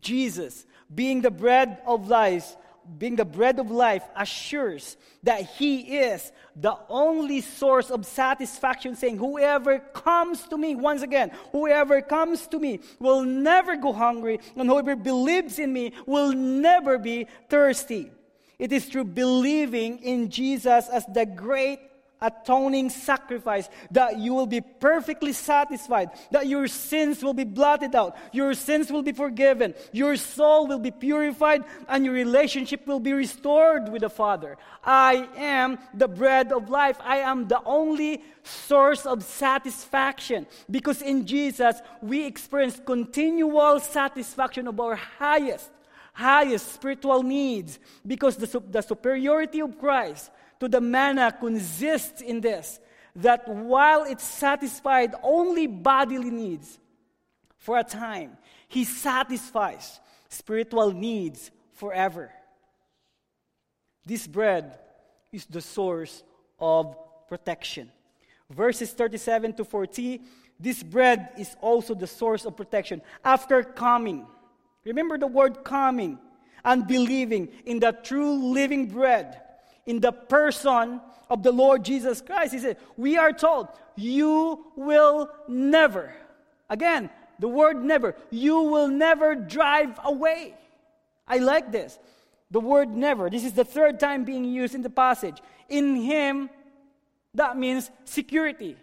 Jesus, 0.00 0.64
being 0.92 1.20
the 1.20 1.30
bread 1.30 1.78
of 1.86 2.08
life, 2.08 2.56
being 2.98 3.16
the 3.16 3.24
bread 3.24 3.58
of 3.58 3.70
life, 3.70 4.04
assures 4.16 4.96
that 5.22 5.42
He 5.42 5.98
is 5.98 6.32
the 6.56 6.76
only 6.88 7.40
source 7.40 7.90
of 7.90 8.06
satisfaction, 8.06 8.96
saying, 8.96 9.18
Whoever 9.18 9.78
comes 9.78 10.42
to 10.48 10.56
me, 10.56 10.74
once 10.74 11.02
again, 11.02 11.30
whoever 11.52 12.02
comes 12.02 12.46
to 12.48 12.58
me 12.58 12.80
will 12.98 13.22
never 13.22 13.76
go 13.76 13.92
hungry, 13.92 14.40
and 14.56 14.68
whoever 14.68 14.96
believes 14.96 15.58
in 15.58 15.72
me 15.72 15.92
will 16.06 16.32
never 16.32 16.98
be 16.98 17.26
thirsty. 17.48 18.10
It 18.58 18.72
is 18.72 18.84
through 18.84 19.04
believing 19.04 19.98
in 19.98 20.28
Jesus 20.30 20.88
as 20.88 21.06
the 21.06 21.24
great 21.24 21.80
atoning 22.22 22.90
sacrifice, 22.90 23.68
that 23.90 24.18
you 24.18 24.34
will 24.34 24.46
be 24.46 24.60
perfectly 24.60 25.32
satisfied, 25.32 26.10
that 26.30 26.46
your 26.46 26.68
sins 26.68 27.22
will 27.22 27.34
be 27.34 27.44
blotted 27.44 27.94
out, 27.94 28.16
your 28.32 28.54
sins 28.54 28.90
will 28.90 29.02
be 29.02 29.12
forgiven, 29.12 29.74
your 29.92 30.16
soul 30.16 30.66
will 30.66 30.78
be 30.78 30.90
purified, 30.90 31.64
and 31.88 32.04
your 32.04 32.14
relationship 32.14 32.86
will 32.86 33.00
be 33.00 33.12
restored 33.12 33.88
with 33.90 34.02
the 34.02 34.10
Father. 34.10 34.56
I 34.84 35.28
am 35.36 35.78
the 35.94 36.08
bread 36.08 36.52
of 36.52 36.70
life. 36.70 36.96
I 37.00 37.18
am 37.18 37.48
the 37.48 37.62
only 37.64 38.22
source 38.42 39.06
of 39.06 39.22
satisfaction 39.22 40.46
because 40.70 41.02
in 41.02 41.26
Jesus 41.26 41.76
we 42.00 42.24
experience 42.24 42.80
continual 42.84 43.80
satisfaction 43.80 44.66
of 44.66 44.80
our 44.80 44.96
highest 44.96 45.70
highest 46.12 46.74
spiritual 46.74 47.22
needs 47.22 47.78
because 48.06 48.36
the, 48.36 48.62
the 48.70 48.82
superiority 48.82 49.60
of 49.60 49.78
Christ 49.78 50.30
to 50.60 50.68
the 50.68 50.80
manna 50.80 51.32
consists 51.32 52.20
in 52.20 52.40
this 52.40 52.78
that 53.16 53.48
while 53.48 54.04
it 54.04 54.20
satisfied 54.20 55.14
only 55.22 55.66
bodily 55.66 56.30
needs 56.30 56.78
for 57.56 57.78
a 57.78 57.84
time, 57.84 58.36
He 58.68 58.84
satisfies 58.84 59.98
spiritual 60.28 60.92
needs 60.92 61.50
forever. 61.72 62.30
This 64.06 64.26
bread 64.26 64.78
is 65.32 65.46
the 65.46 65.60
source 65.60 66.22
of 66.58 66.96
protection. 67.28 67.90
Verses 68.48 68.92
37 68.92 69.54
to 69.54 69.64
40 69.64 70.20
this 70.60 70.82
bread 70.82 71.30
is 71.38 71.56
also 71.62 71.94
the 71.94 72.06
source 72.06 72.44
of 72.44 72.54
protection. 72.54 73.00
After 73.24 73.62
coming, 73.62 74.26
remember 74.84 75.16
the 75.16 75.26
word 75.26 75.64
coming 75.64 76.18
and 76.62 76.86
believing 76.86 77.48
in 77.64 77.80
the 77.80 77.92
true 77.92 78.52
living 78.52 78.86
bread 78.86 79.40
in 79.86 80.00
the 80.00 80.12
person 80.12 81.00
of 81.28 81.42
the 81.42 81.52
Lord 81.52 81.84
Jesus 81.84 82.20
Christ. 82.20 82.52
He 82.52 82.58
said, 82.58 82.76
We 82.96 83.16
are 83.16 83.32
told, 83.32 83.68
you 83.96 84.66
will 84.76 85.30
never, 85.48 86.12
again, 86.68 87.10
the 87.38 87.48
word 87.48 87.82
never, 87.82 88.16
you 88.30 88.60
will 88.60 88.88
never 88.88 89.34
drive 89.34 89.98
away. 90.04 90.54
I 91.26 91.38
like 91.38 91.72
this. 91.72 91.98
The 92.50 92.60
word 92.60 92.90
never. 92.90 93.30
This 93.30 93.44
is 93.44 93.52
the 93.52 93.64
third 93.64 94.00
time 94.00 94.24
being 94.24 94.44
used 94.44 94.74
in 94.74 94.82
the 94.82 94.90
passage. 94.90 95.38
In 95.68 95.96
Him, 95.96 96.50
that 97.34 97.56
means 97.56 97.90
security. 98.04 98.76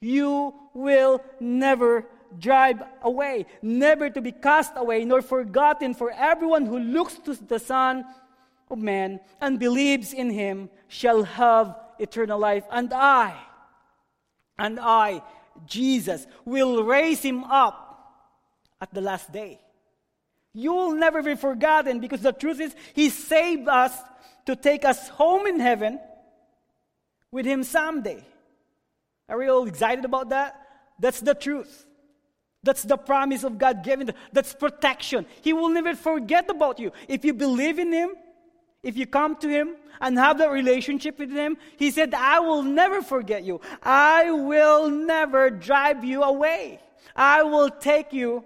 You 0.00 0.54
will 0.74 1.22
never 1.38 2.04
drive 2.38 2.82
away, 3.02 3.46
never 3.62 4.10
to 4.10 4.20
be 4.20 4.32
cast 4.32 4.72
away, 4.76 5.04
nor 5.04 5.22
forgotten 5.22 5.94
for 5.94 6.10
everyone 6.10 6.66
who 6.66 6.78
looks 6.78 7.14
to 7.20 7.34
the 7.34 7.58
Son 7.58 8.04
of 8.70 8.78
man 8.78 9.20
and 9.40 9.58
believes 9.58 10.12
in 10.12 10.30
him 10.30 10.70
shall 10.88 11.22
have 11.24 11.76
eternal 11.98 12.38
life. 12.38 12.64
And 12.70 12.92
I, 12.92 13.36
and 14.58 14.78
I, 14.80 15.22
Jesus, 15.66 16.26
will 16.44 16.84
raise 16.84 17.20
him 17.22 17.44
up 17.44 17.84
at 18.80 18.92
the 18.92 19.00
last 19.00 19.32
day. 19.32 19.60
You 20.52 20.72
will 20.72 20.94
never 20.94 21.22
be 21.22 21.36
forgotten 21.36 22.00
because 22.00 22.22
the 22.22 22.32
truth 22.32 22.60
is, 22.60 22.74
he 22.94 23.10
saved 23.10 23.68
us 23.68 23.92
to 24.46 24.56
take 24.56 24.84
us 24.84 25.08
home 25.08 25.46
in 25.46 25.60
heaven 25.60 26.00
with 27.30 27.46
him 27.46 27.62
someday. 27.62 28.24
Are 29.28 29.38
we 29.38 29.48
all 29.48 29.66
excited 29.66 30.04
about 30.04 30.30
that? 30.30 30.60
That's 30.98 31.20
the 31.20 31.34
truth. 31.34 31.86
That's 32.62 32.82
the 32.82 32.96
promise 32.96 33.44
of 33.44 33.58
God 33.58 33.84
given. 33.84 34.12
That's 34.32 34.52
protection. 34.54 35.26
He 35.42 35.52
will 35.52 35.68
never 35.68 35.94
forget 35.94 36.50
about 36.50 36.78
you. 36.78 36.92
If 37.06 37.24
you 37.24 37.32
believe 37.32 37.78
in 37.78 37.92
Him, 37.92 38.10
if 38.82 38.96
you 38.96 39.06
come 39.06 39.36
to 39.36 39.48
Him 39.48 39.76
and 40.00 40.18
have 40.18 40.38
that 40.38 40.50
relationship 40.50 41.18
with 41.18 41.30
Him, 41.30 41.56
He 41.76 41.90
said, 41.90 42.14
I 42.14 42.40
will 42.40 42.62
never 42.62 43.02
forget 43.02 43.44
you. 43.44 43.60
I 43.82 44.30
will 44.30 44.90
never 44.90 45.50
drive 45.50 46.04
you 46.04 46.22
away. 46.22 46.80
I 47.16 47.42
will 47.42 47.70
take 47.70 48.12
you 48.12 48.44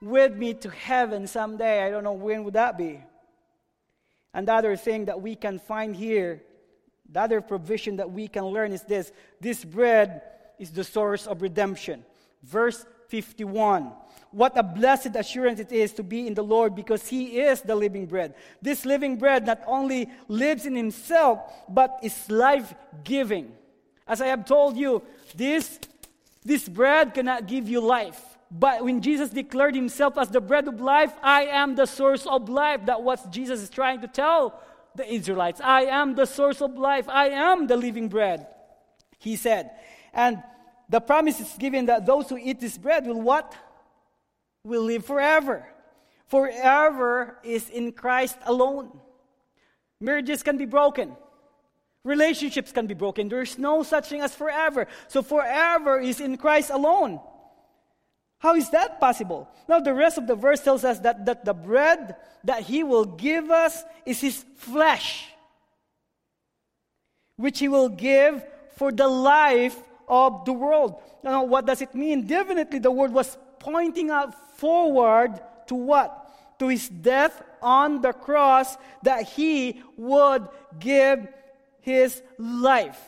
with 0.00 0.34
me 0.36 0.54
to 0.54 0.70
heaven 0.70 1.26
someday. 1.26 1.82
I 1.82 1.90
don't 1.90 2.04
know 2.04 2.12
when 2.12 2.44
would 2.44 2.54
that 2.54 2.78
be. 2.78 3.00
And 4.32 4.46
the 4.46 4.54
other 4.54 4.76
thing 4.76 5.06
that 5.06 5.20
we 5.20 5.34
can 5.34 5.58
find 5.58 5.96
here, 5.96 6.42
the 7.10 7.20
other 7.20 7.40
provision 7.40 7.96
that 7.96 8.10
we 8.10 8.28
can 8.28 8.44
learn 8.44 8.72
is 8.72 8.82
this 8.82 9.10
this 9.40 9.64
bread 9.64 10.22
is 10.58 10.70
the 10.70 10.84
source 10.84 11.26
of 11.26 11.42
redemption. 11.42 12.04
Verse 12.42 12.84
51. 13.08 13.92
What 14.30 14.58
a 14.58 14.62
blessed 14.62 15.16
assurance 15.16 15.58
it 15.58 15.72
is 15.72 15.92
to 15.94 16.02
be 16.02 16.26
in 16.26 16.34
the 16.34 16.42
Lord 16.42 16.74
because 16.74 17.06
He 17.06 17.40
is 17.40 17.62
the 17.62 17.74
living 17.74 18.06
bread. 18.06 18.34
This 18.60 18.84
living 18.84 19.16
bread 19.16 19.46
not 19.46 19.62
only 19.66 20.10
lives 20.28 20.66
in 20.66 20.76
Himself, 20.76 21.40
but 21.68 21.98
is 22.02 22.30
life 22.30 22.74
giving. 23.04 23.52
As 24.06 24.20
I 24.20 24.26
have 24.26 24.44
told 24.44 24.76
you, 24.76 25.02
this, 25.34 25.78
this 26.44 26.68
bread 26.68 27.14
cannot 27.14 27.46
give 27.46 27.68
you 27.68 27.80
life. 27.80 28.20
But 28.50 28.84
when 28.84 29.00
Jesus 29.00 29.30
declared 29.30 29.74
Himself 29.74 30.18
as 30.18 30.28
the 30.28 30.40
bread 30.40 30.68
of 30.68 30.80
life, 30.80 31.12
I 31.22 31.44
am 31.44 31.74
the 31.74 31.86
source 31.86 32.26
of 32.26 32.48
life. 32.48 32.86
That 32.86 33.02
what 33.02 33.30
Jesus 33.30 33.60
is 33.60 33.70
trying 33.70 34.00
to 34.02 34.08
tell 34.08 34.60
the 34.94 35.10
Israelites. 35.10 35.60
I 35.62 35.82
am 35.82 36.14
the 36.14 36.26
source 36.26 36.60
of 36.60 36.76
life. 36.76 37.08
I 37.08 37.28
am 37.28 37.66
the 37.66 37.76
living 37.76 38.08
bread. 38.08 38.46
He 39.18 39.36
said. 39.36 39.70
And 40.12 40.42
the 40.88 41.00
promise 41.00 41.40
is 41.40 41.54
given 41.58 41.86
that 41.86 42.06
those 42.06 42.28
who 42.28 42.38
eat 42.38 42.60
this 42.60 42.78
bread 42.78 43.06
will 43.06 43.20
what? 43.20 43.54
Will 44.68 44.82
live 44.82 45.06
forever. 45.06 45.66
Forever 46.26 47.38
is 47.42 47.70
in 47.70 47.92
Christ 47.92 48.36
alone. 48.44 49.00
Marriages 49.98 50.42
can 50.42 50.58
be 50.58 50.66
broken. 50.66 51.16
Relationships 52.04 52.70
can 52.70 52.86
be 52.86 52.92
broken. 52.92 53.30
There's 53.30 53.56
no 53.56 53.82
such 53.82 54.10
thing 54.10 54.20
as 54.20 54.34
forever. 54.34 54.86
So 55.08 55.22
forever 55.22 55.98
is 55.98 56.20
in 56.20 56.36
Christ 56.36 56.68
alone. 56.68 57.18
How 58.40 58.56
is 58.56 58.68
that 58.70 59.00
possible? 59.00 59.48
Now, 59.68 59.80
the 59.80 59.94
rest 59.94 60.18
of 60.18 60.26
the 60.26 60.36
verse 60.36 60.60
tells 60.60 60.84
us 60.84 60.98
that, 61.00 61.24
that 61.24 61.46
the 61.46 61.54
bread 61.54 62.16
that 62.44 62.62
he 62.62 62.84
will 62.84 63.06
give 63.06 63.50
us 63.50 63.82
is 64.04 64.20
his 64.20 64.44
flesh, 64.56 65.24
which 67.36 67.58
he 67.58 67.68
will 67.68 67.88
give 67.88 68.44
for 68.76 68.92
the 68.92 69.08
life 69.08 69.76
of 70.06 70.44
the 70.44 70.52
world. 70.52 71.00
Now, 71.24 71.44
what 71.44 71.64
does 71.64 71.80
it 71.80 71.94
mean? 71.94 72.26
Definitely, 72.26 72.80
the 72.80 72.92
word 72.92 73.12
was 73.12 73.36
pointing 73.60 74.10
out 74.10 74.58
forward 74.58 75.40
to 75.66 75.74
what? 75.74 76.58
To 76.58 76.68
his 76.68 76.88
death 76.88 77.42
on 77.62 78.00
the 78.00 78.12
cross, 78.12 78.76
that 79.02 79.28
he 79.28 79.82
would 79.96 80.48
give 80.78 81.28
his 81.80 82.22
life 82.38 82.98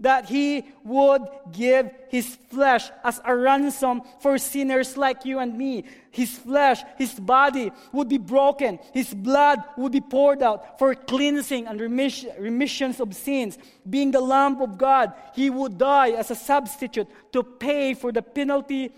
that 0.00 0.24
he 0.26 0.64
would 0.82 1.22
give 1.52 1.90
his 2.08 2.36
flesh 2.48 2.90
as 3.04 3.20
a 3.24 3.36
ransom 3.36 4.00
for 4.20 4.38
sinners 4.38 4.96
like 4.96 5.24
you 5.24 5.38
and 5.38 5.56
me. 5.56 5.84
His 6.10 6.36
flesh, 6.38 6.82
his 6.96 7.14
body 7.20 7.70
would 7.92 8.08
be 8.08 8.18
broken. 8.18 8.78
His 8.92 9.12
blood 9.12 9.62
would 9.76 9.92
be 9.92 10.00
poured 10.00 10.42
out 10.42 10.78
for 10.78 10.94
cleansing 10.94 11.66
and 11.66 11.78
remission, 11.80 12.32
remissions 12.38 12.98
of 12.98 13.14
sins. 13.14 13.58
Being 13.88 14.10
the 14.10 14.20
Lamb 14.20 14.60
of 14.62 14.78
God, 14.78 15.12
he 15.34 15.50
would 15.50 15.76
die 15.76 16.10
as 16.10 16.30
a 16.30 16.34
substitute 16.34 17.06
to 17.32 17.42
pay 17.42 17.94
for 17.94 18.10
the 18.10 18.22
penalty 18.22 18.92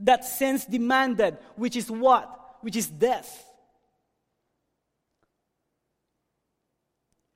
that 0.00 0.24
sins 0.24 0.64
demanded, 0.64 1.38
which 1.56 1.76
is 1.76 1.90
what? 1.90 2.58
Which 2.60 2.76
is 2.76 2.86
death. 2.86 3.44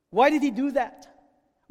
Why 0.09 0.29
did 0.29 0.43
he 0.43 0.51
do 0.51 0.71
that? 0.71 1.07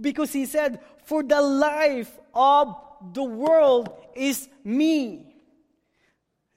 Because 0.00 0.32
he 0.32 0.46
said, 0.46 0.80
For 1.04 1.22
the 1.22 1.40
life 1.40 2.18
of 2.34 2.74
the 3.12 3.22
world 3.22 3.90
is 4.14 4.48
me. 4.64 5.26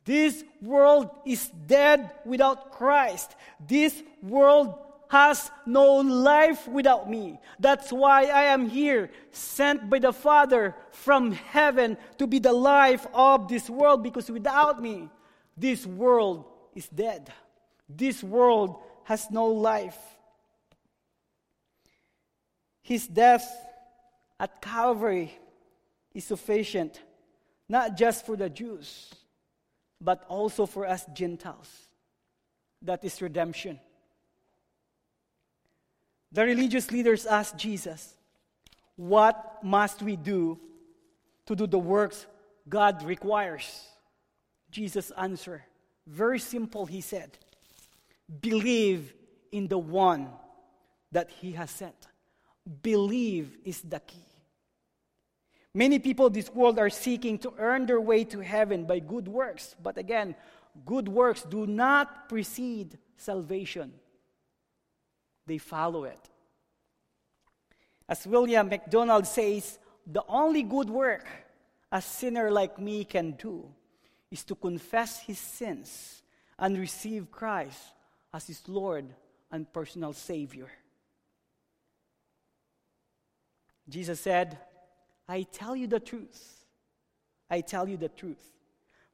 This 0.06 0.44
world 0.62 1.10
is 1.26 1.50
dead 1.66 2.12
without 2.26 2.72
Christ. 2.72 3.36
This 3.66 4.02
world 4.22 4.76
has 5.10 5.52
no 5.66 5.98
life 5.98 6.68
without 6.68 7.10
me. 7.10 7.40
That's 7.60 7.92
why 7.92 8.26
I 8.26 8.44
am 8.46 8.70
here, 8.70 9.12
sent 9.32 9.90
by 9.90 10.00
the 10.00 10.14
Father 10.14 10.76
from 10.92 11.32
heaven 11.32 11.98
to 12.18 12.28
be 12.28 12.40
the 12.40 12.54
life 12.54 13.06
of 13.14 13.48
this 13.48 13.70
world, 13.70 14.04
because 14.04 14.30
without 14.32 14.82
me, 14.82 15.10
this 15.56 15.86
world 15.86 16.46
is 16.74 16.88
dead. 16.88 17.32
This 17.88 18.24
world 18.24 18.82
has 19.04 19.30
no 19.30 19.48
life. 19.48 19.98
His 22.82 23.08
death 23.08 23.50
at 24.40 24.62
Calvary 24.62 25.32
is 26.14 26.26
sufficient, 26.26 27.00
not 27.70 27.96
just 27.96 28.26
for 28.26 28.36
the 28.36 28.50
Jews, 28.50 29.14
but 30.02 30.26
also 30.28 30.66
for 30.66 30.86
us 30.86 31.06
Gentiles. 31.14 31.70
That 32.82 33.04
is 33.06 33.22
redemption. 33.22 33.80
The 36.34 36.44
religious 36.44 36.92
leaders 36.92 37.26
asked 37.26 37.58
Jesus, 37.58 38.16
What 38.98 39.64
must 39.64 40.02
we 40.02 40.18
do 40.18 40.60
to 41.46 41.56
do 41.56 41.68
the 41.68 41.80
works 41.80 42.26
God 42.68 43.04
requires? 43.04 43.88
Jesus 44.72 45.12
answered, 45.16 45.62
very 46.08 46.40
simple, 46.40 46.86
he 46.86 47.02
said, 47.02 47.38
Believe 48.42 49.14
in 49.52 49.68
the 49.68 49.78
one 49.78 50.30
that 51.12 51.30
he 51.30 51.52
has 51.54 51.70
sent. 51.70 52.08
Believe 52.82 53.58
is 53.64 53.82
the 53.82 54.00
key. 54.00 54.26
Many 55.74 56.00
people 56.00 56.28
in 56.28 56.34
this 56.34 56.54
world 56.54 56.78
are 56.78 56.90
seeking 56.90 57.38
to 57.40 57.54
earn 57.58 57.86
their 57.86 58.02
way 58.02 58.24
to 58.26 58.40
heaven 58.40 58.86
by 58.86 59.00
good 59.00 59.28
works. 59.28 59.76
But 59.82 59.98
again, 59.98 60.36
good 60.86 61.08
works 61.08 61.44
do 61.44 61.66
not 61.66 62.30
precede 62.30 62.98
salvation, 63.18 63.94
they 65.46 65.58
follow 65.58 66.06
it. 66.06 66.30
As 68.08 68.28
William 68.28 68.70
MacDonald 68.70 69.28
says, 69.28 69.80
the 70.06 70.24
only 70.28 70.64
good 70.64 70.90
work 70.90 71.26
a 71.92 72.02
sinner 72.02 72.52
like 72.52 72.80
me 72.80 73.06
can 73.06 73.32
do 73.32 73.66
is 74.32 74.44
to 74.44 74.56
confess 74.56 75.20
his 75.20 75.40
sins 75.40 76.24
and 76.58 76.78
receive 76.78 77.32
Christ 77.32 77.82
as 78.34 78.48
his 78.48 78.68
Lord 78.68 79.06
and 79.52 79.72
personal 79.72 80.14
Savior. 80.14 80.70
Jesus 83.88 84.20
said, 84.20 84.58
I 85.28 85.44
tell 85.44 85.76
you 85.76 85.88
the 85.88 86.00
truth. 86.00 86.66
I 87.50 87.62
tell 87.62 87.88
you 87.88 87.98
the 87.98 88.10
truth. 88.10 88.52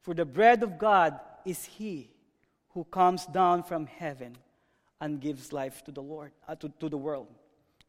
For 0.01 0.13
the 0.13 0.25
bread 0.25 0.63
of 0.63 0.77
God 0.77 1.19
is 1.45 1.65
he 1.65 2.11
who 2.69 2.83
comes 2.85 3.25
down 3.25 3.63
from 3.63 3.85
heaven 3.87 4.37
and 5.01 5.21
gives 5.21 5.53
life 5.53 5.83
to 5.85 5.91
the 5.91 6.01
Lord, 6.01 6.31
uh, 6.47 6.55
to, 6.55 6.71
to 6.79 6.89
the 6.89 6.97
world. 6.97 7.27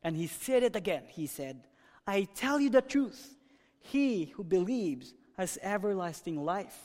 And 0.03 0.17
he 0.17 0.27
said 0.27 0.63
it 0.63 0.77
again. 0.77 1.03
He 1.09 1.27
said, 1.27 1.67
I 2.07 2.29
tell 2.35 2.61
you 2.61 2.71
the 2.71 2.83
truth. 2.83 3.37
He 3.81 4.27
who 4.27 4.45
believes 4.45 5.15
has 5.37 5.59
everlasting 5.63 6.45
life. 6.45 6.79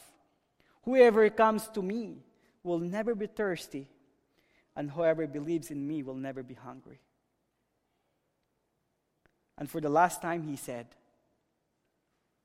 Whoever 0.84 1.30
comes 1.30 1.68
to 1.70 1.82
me 1.82 2.24
will 2.64 2.80
never 2.80 3.16
be 3.16 3.28
thirsty, 3.28 3.88
and 4.76 4.90
whoever 4.92 5.28
believes 5.28 5.72
in 5.72 5.88
me 5.88 6.04
will 6.04 6.16
never 6.16 6.44
be 6.44 6.54
hungry. 6.54 7.00
And 9.58 9.70
for 9.70 9.80
the 9.80 9.90
last 9.90 10.22
time, 10.22 10.44
he 10.44 10.56
said, 10.56 10.88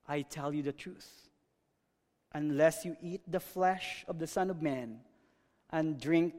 I 0.07 0.23
tell 0.23 0.53
you 0.53 0.63
the 0.63 0.73
truth. 0.73 1.29
Unless 2.33 2.85
you 2.85 2.97
eat 3.03 3.23
the 3.27 3.41
flesh 3.41 4.05
of 4.07 4.19
the 4.19 4.27
Son 4.27 4.51
of 4.51 4.63
Man 4.63 5.01
and 5.71 6.01
drink 6.01 6.35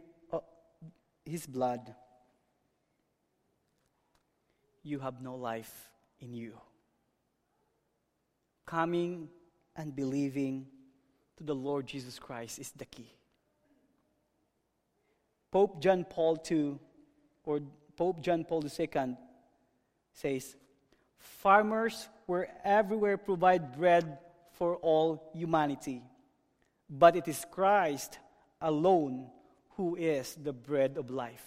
his 1.26 1.46
blood, 1.46 1.94
you 4.84 5.00
have 5.00 5.22
no 5.22 5.36
life 5.36 5.90
in 6.20 6.34
you. 6.34 6.54
Coming 8.66 9.30
and 9.76 9.96
believing 9.96 10.68
to 11.38 11.44
the 11.44 11.56
Lord 11.56 11.88
Jesus 11.88 12.20
Christ 12.20 12.60
is 12.60 12.72
the 12.72 12.86
key. 12.86 13.12
Pope 15.52 15.82
John 15.82 16.06
Paul 16.06 16.42
II, 16.50 16.80
or 17.44 17.60
Pope 17.98 18.22
John 18.22 18.46
Paul 18.46 18.64
II, 18.66 19.18
says, 20.14 20.56
Farmers 21.18 22.08
were 22.26 22.48
everywhere 22.64 23.18
provide 23.18 23.78
bread 23.78 24.18
for 24.54 24.78
all 24.78 25.32
humanity, 25.34 26.02
but 26.90 27.16
it 27.16 27.28
is 27.28 27.46
Christ 27.52 28.18
alone 28.62 29.30
who 29.78 29.96
is 29.96 30.36
the 30.36 30.54
bread 30.54 30.98
of 30.98 31.10
life. 31.10 31.46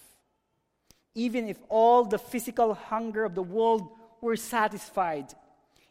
Even 1.13 1.47
if 1.47 1.57
all 1.69 2.03
the 2.03 2.17
physical 2.17 2.73
hunger 2.73 3.23
of 3.23 3.35
the 3.35 3.43
world 3.43 3.89
were 4.21 4.35
satisfied, 4.35 5.33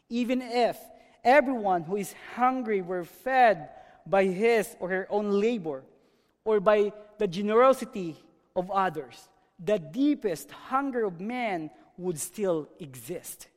even 0.09 0.41
if 0.41 0.77
everyone 1.23 1.83
who 1.83 1.95
is 1.95 2.13
hungry 2.35 2.81
were 2.81 3.03
fed 3.03 3.69
by 4.05 4.25
his 4.25 4.75
or 4.79 4.89
her 4.89 5.07
own 5.09 5.31
labor 5.31 5.83
or 6.43 6.59
by 6.59 6.91
the 7.17 7.27
generosity 7.27 8.15
of 8.55 8.69
others, 8.69 9.27
the 9.63 9.79
deepest 9.79 10.51
hunger 10.51 11.05
of 11.05 11.19
man 11.19 11.69
would 11.97 12.19
still 12.19 12.69
exist. 12.79 13.47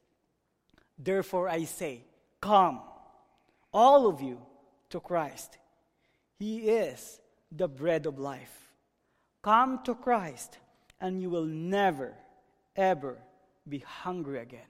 Therefore, 0.99 1.49
I 1.49 1.65
say, 1.65 2.03
Come, 2.41 2.81
all 3.73 4.07
of 4.07 4.21
you, 4.21 4.41
to 4.91 5.01
Christ. 5.01 5.59
He 6.39 6.71
is 6.71 7.21
the 7.51 7.69
bread 7.69 8.07
of 8.07 8.19
life. 8.19 8.68
Come 9.43 9.81
to 9.85 9.95
Christ, 9.95 10.59
and 11.01 11.23
you 11.23 11.31
will 11.31 11.45
never, 11.45 12.15
ever 12.77 13.19
be 13.69 13.79
hungry 13.79 14.41
again. 14.41 14.67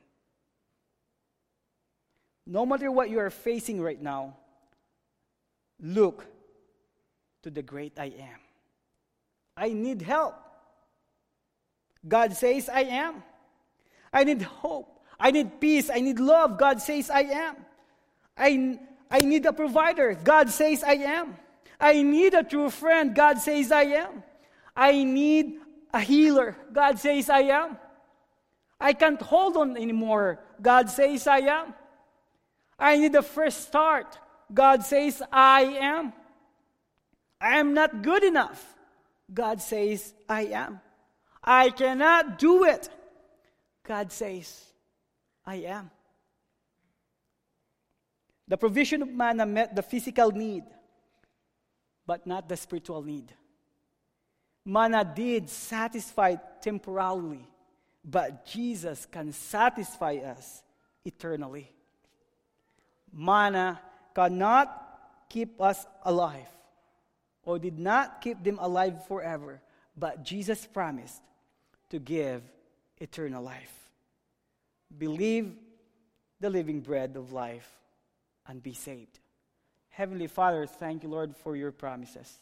No 2.46 2.64
matter 2.64 2.90
what 2.90 3.10
you 3.10 3.18
are 3.18 3.30
facing 3.30 3.80
right 3.80 4.00
now, 4.00 4.36
look 5.80 6.26
to 7.42 7.50
the 7.50 7.62
great 7.62 7.98
I 7.98 8.06
am. 8.06 8.40
I 9.56 9.72
need 9.72 10.02
help. 10.02 10.34
God 12.06 12.32
says, 12.34 12.68
I 12.68 12.82
am. 12.82 13.22
I 14.12 14.24
need 14.24 14.42
hope. 14.42 15.00
I 15.18 15.30
need 15.30 15.60
peace. 15.60 15.90
I 15.92 16.00
need 16.00 16.20
love. 16.20 16.58
God 16.58 16.80
says, 16.80 17.10
I 17.10 17.20
am. 17.22 17.56
I, 18.36 18.78
I 19.10 19.20
need 19.20 19.44
a 19.46 19.52
provider. 19.52 20.14
God 20.14 20.48
says, 20.50 20.82
I 20.82 20.92
am. 20.92 21.36
I 21.80 22.02
need 22.02 22.34
a 22.34 22.44
true 22.44 22.70
friend. 22.70 23.14
God 23.14 23.38
says, 23.38 23.72
I 23.72 23.82
am. 23.82 24.22
I 24.78 25.02
need 25.02 25.58
a 25.92 25.98
healer. 25.98 26.56
God 26.72 27.00
says, 27.00 27.28
I 27.28 27.40
am. 27.40 27.76
I 28.80 28.92
can't 28.92 29.20
hold 29.20 29.56
on 29.56 29.76
anymore. 29.76 30.38
God 30.62 30.88
says, 30.88 31.26
I 31.26 31.38
am. 31.38 31.74
I 32.78 32.96
need 32.96 33.12
a 33.16 33.22
fresh 33.22 33.56
start. 33.56 34.16
God 34.54 34.84
says, 34.84 35.20
I 35.32 35.62
am. 35.62 36.12
I 37.40 37.58
am 37.58 37.74
not 37.74 38.02
good 38.02 38.22
enough. 38.22 38.64
God 39.34 39.60
says, 39.60 40.14
I 40.28 40.42
am. 40.42 40.80
I 41.42 41.70
cannot 41.70 42.38
do 42.38 42.62
it. 42.62 42.88
God 43.82 44.12
says, 44.12 44.64
I 45.44 45.56
am. 45.56 45.90
The 48.46 48.56
provision 48.56 49.02
of 49.02 49.08
manna 49.08 49.44
met 49.44 49.74
the 49.74 49.82
physical 49.82 50.30
need, 50.30 50.62
but 52.06 52.28
not 52.28 52.48
the 52.48 52.56
spiritual 52.56 53.02
need. 53.02 53.34
Manna 54.68 55.02
did 55.02 55.48
satisfy 55.48 56.36
temporarily, 56.60 57.48
but 58.04 58.44
Jesus 58.44 59.06
can 59.10 59.32
satisfy 59.32 60.16
us 60.16 60.62
eternally. 61.06 61.72
Manna 63.10 63.80
cannot 64.14 64.68
keep 65.30 65.58
us 65.58 65.86
alive 66.02 66.52
or 67.44 67.58
did 67.58 67.78
not 67.78 68.20
keep 68.20 68.44
them 68.44 68.58
alive 68.60 69.06
forever, 69.06 69.62
but 69.96 70.22
Jesus 70.22 70.66
promised 70.66 71.22
to 71.88 71.98
give 71.98 72.42
eternal 72.98 73.42
life. 73.42 73.72
Believe 74.98 75.50
the 76.40 76.50
living 76.50 76.80
bread 76.80 77.16
of 77.16 77.32
life 77.32 77.70
and 78.46 78.62
be 78.62 78.74
saved. 78.74 79.18
Heavenly 79.88 80.26
Father, 80.26 80.66
thank 80.66 81.04
you, 81.04 81.08
Lord, 81.08 81.34
for 81.36 81.56
your 81.56 81.72
promises. 81.72 82.38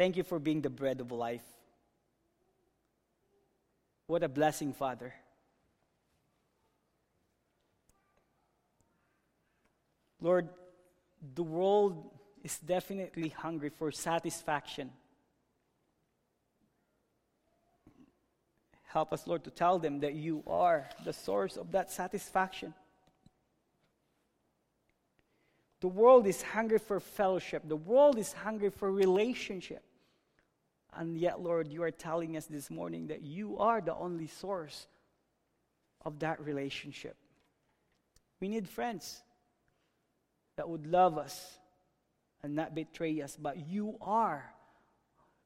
Thank 0.00 0.16
you 0.16 0.22
for 0.22 0.38
being 0.38 0.62
the 0.62 0.70
bread 0.70 1.02
of 1.02 1.12
life. 1.12 1.44
What 4.06 4.22
a 4.22 4.30
blessing, 4.30 4.72
Father. 4.72 5.12
Lord, 10.18 10.48
the 11.34 11.42
world 11.42 12.08
is 12.42 12.58
definitely 12.60 13.28
hungry 13.28 13.68
for 13.68 13.92
satisfaction. 13.92 14.90
Help 18.84 19.12
us, 19.12 19.26
Lord, 19.26 19.44
to 19.44 19.50
tell 19.50 19.78
them 19.78 20.00
that 20.00 20.14
you 20.14 20.42
are 20.46 20.88
the 21.04 21.12
source 21.12 21.58
of 21.58 21.72
that 21.72 21.92
satisfaction. 21.92 22.72
The 25.80 25.88
world 25.88 26.26
is 26.26 26.40
hungry 26.40 26.78
for 26.78 27.00
fellowship. 27.00 27.68
The 27.68 27.76
world 27.76 28.16
is 28.16 28.32
hungry 28.32 28.70
for 28.70 28.90
relationship. 28.90 29.82
And 30.96 31.16
yet, 31.16 31.40
Lord, 31.40 31.72
you 31.72 31.82
are 31.82 31.90
telling 31.90 32.36
us 32.36 32.46
this 32.46 32.70
morning 32.70 33.06
that 33.08 33.22
you 33.22 33.58
are 33.58 33.80
the 33.80 33.94
only 33.94 34.26
source 34.26 34.86
of 36.04 36.18
that 36.20 36.40
relationship. 36.40 37.16
We 38.40 38.48
need 38.48 38.68
friends 38.68 39.22
that 40.56 40.68
would 40.68 40.86
love 40.86 41.16
us 41.18 41.58
and 42.42 42.54
not 42.54 42.74
betray 42.74 43.20
us, 43.20 43.36
but 43.40 43.68
you 43.68 43.96
are 44.00 44.52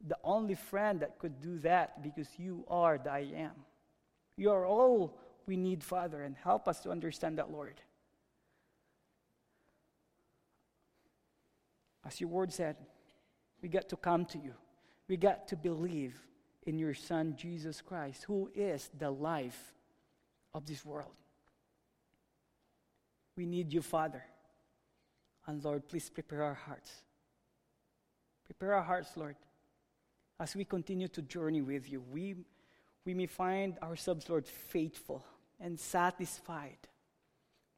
the 0.07 0.17
only 0.23 0.55
friend 0.55 1.01
that 1.01 1.19
could 1.19 1.41
do 1.41 1.59
that 1.59 2.03
because 2.03 2.29
you 2.39 2.65
are 2.69 2.99
the 2.99 3.11
I 3.11 3.31
am. 3.37 3.53
You 4.37 4.51
are 4.51 4.67
all 4.67 5.19
we 5.47 5.57
need, 5.57 5.83
Father, 5.83 6.23
and 6.23 6.37
help 6.37 6.69
us 6.69 6.81
to 6.81 6.91
understand 6.91 7.39
that, 7.39 7.51
Lord. 7.51 7.81
As 12.07 12.21
your 12.21 12.31
word 12.31 12.53
said, 12.53 12.77
we 13.63 13.69
get 13.69 13.89
to 13.91 13.97
come 13.97 14.25
to 14.27 14.39
you. 14.39 14.55
We 15.09 15.17
got 15.17 15.49
to 15.49 15.57
believe 15.57 16.15
in 16.67 16.79
your 16.79 16.95
Son, 16.95 17.35
Jesus 17.37 17.81
Christ, 17.81 18.25
who 18.25 18.51
is 18.55 18.89
the 18.99 19.11
life 19.11 19.75
of 20.55 20.67
this 20.67 20.85
world. 20.85 21.13
We 23.37 23.45
need 23.47 23.73
you, 23.73 23.83
Father. 23.83 24.23
And 25.47 25.63
Lord, 25.63 25.87
please 25.89 26.09
prepare 26.09 26.43
our 26.43 26.55
hearts. 26.55 26.91
Prepare 28.47 28.75
our 28.75 28.83
hearts, 28.83 29.17
Lord, 29.17 29.37
as 30.41 30.57
we 30.57 30.65
continue 30.65 31.09
to 31.09 31.23
journey 31.23 31.61
with 31.61 31.91
you. 31.91 32.03
We, 32.13 32.37
we 33.05 33.15
may 33.15 33.27
find 33.27 33.79
ourselves, 33.83 34.29
Lord, 34.29 34.47
faithful 34.47 35.25
and 35.61 35.79
satisfied 35.79 36.79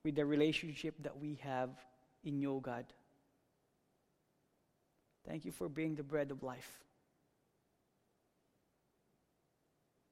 with 0.04 0.14
the 0.14 0.24
relationship 0.24 0.94
that 1.02 1.18
we 1.18 1.40
have 1.42 1.70
in 2.24 2.38
you, 2.38 2.60
God. 2.62 2.84
Thank 5.26 5.44
you 5.44 5.50
for 5.50 5.68
being 5.68 5.96
the 5.96 6.04
bread 6.04 6.30
of 6.30 6.44
life. 6.44 6.85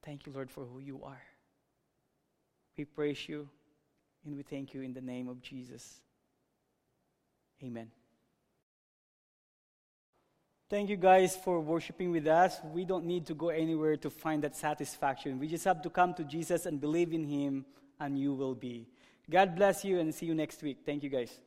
Thank 0.05 0.27
you, 0.27 0.33
Lord, 0.33 0.51
for 0.51 0.65
who 0.65 0.81
you 0.81 1.03
are. 1.03 1.23
We 2.77 2.85
praise 2.85 3.29
you 3.29 3.49
and 4.25 4.37
we 4.37 4.43
thank 4.43 4.75
you 4.75 4.83
in 4.83 4.93
the 4.93 5.01
name 5.01 5.29
of 5.29 5.41
Jesus. 5.41 6.01
Amen. 7.63 7.91
Thank 10.69 10.91
you 10.91 10.97
guys 10.97 11.37
for 11.37 11.61
worshiping 11.61 12.11
with 12.11 12.27
us. 12.27 12.59
We 12.73 12.85
don't 12.85 13.05
need 13.05 13.27
to 13.27 13.35
go 13.35 13.51
anywhere 13.51 13.97
to 13.99 14.11
find 14.11 14.43
that 14.43 14.57
satisfaction. 14.57 15.39
We 15.39 15.47
just 15.47 15.65
have 15.65 15.83
to 15.83 15.91
come 15.91 16.15
to 16.15 16.25
Jesus 16.25 16.67
and 16.67 16.81
believe 16.81 17.13
in 17.13 17.25
Him, 17.25 17.65
and 18.01 18.19
you 18.19 18.35
will 18.35 18.55
be. 18.55 18.89
God 19.31 19.55
bless 19.55 19.85
you 19.85 20.01
and 20.01 20.13
see 20.13 20.27
you 20.27 20.35
next 20.35 20.63
week. 20.63 20.79
Thank 20.85 21.03
you, 21.03 21.11
guys. 21.11 21.39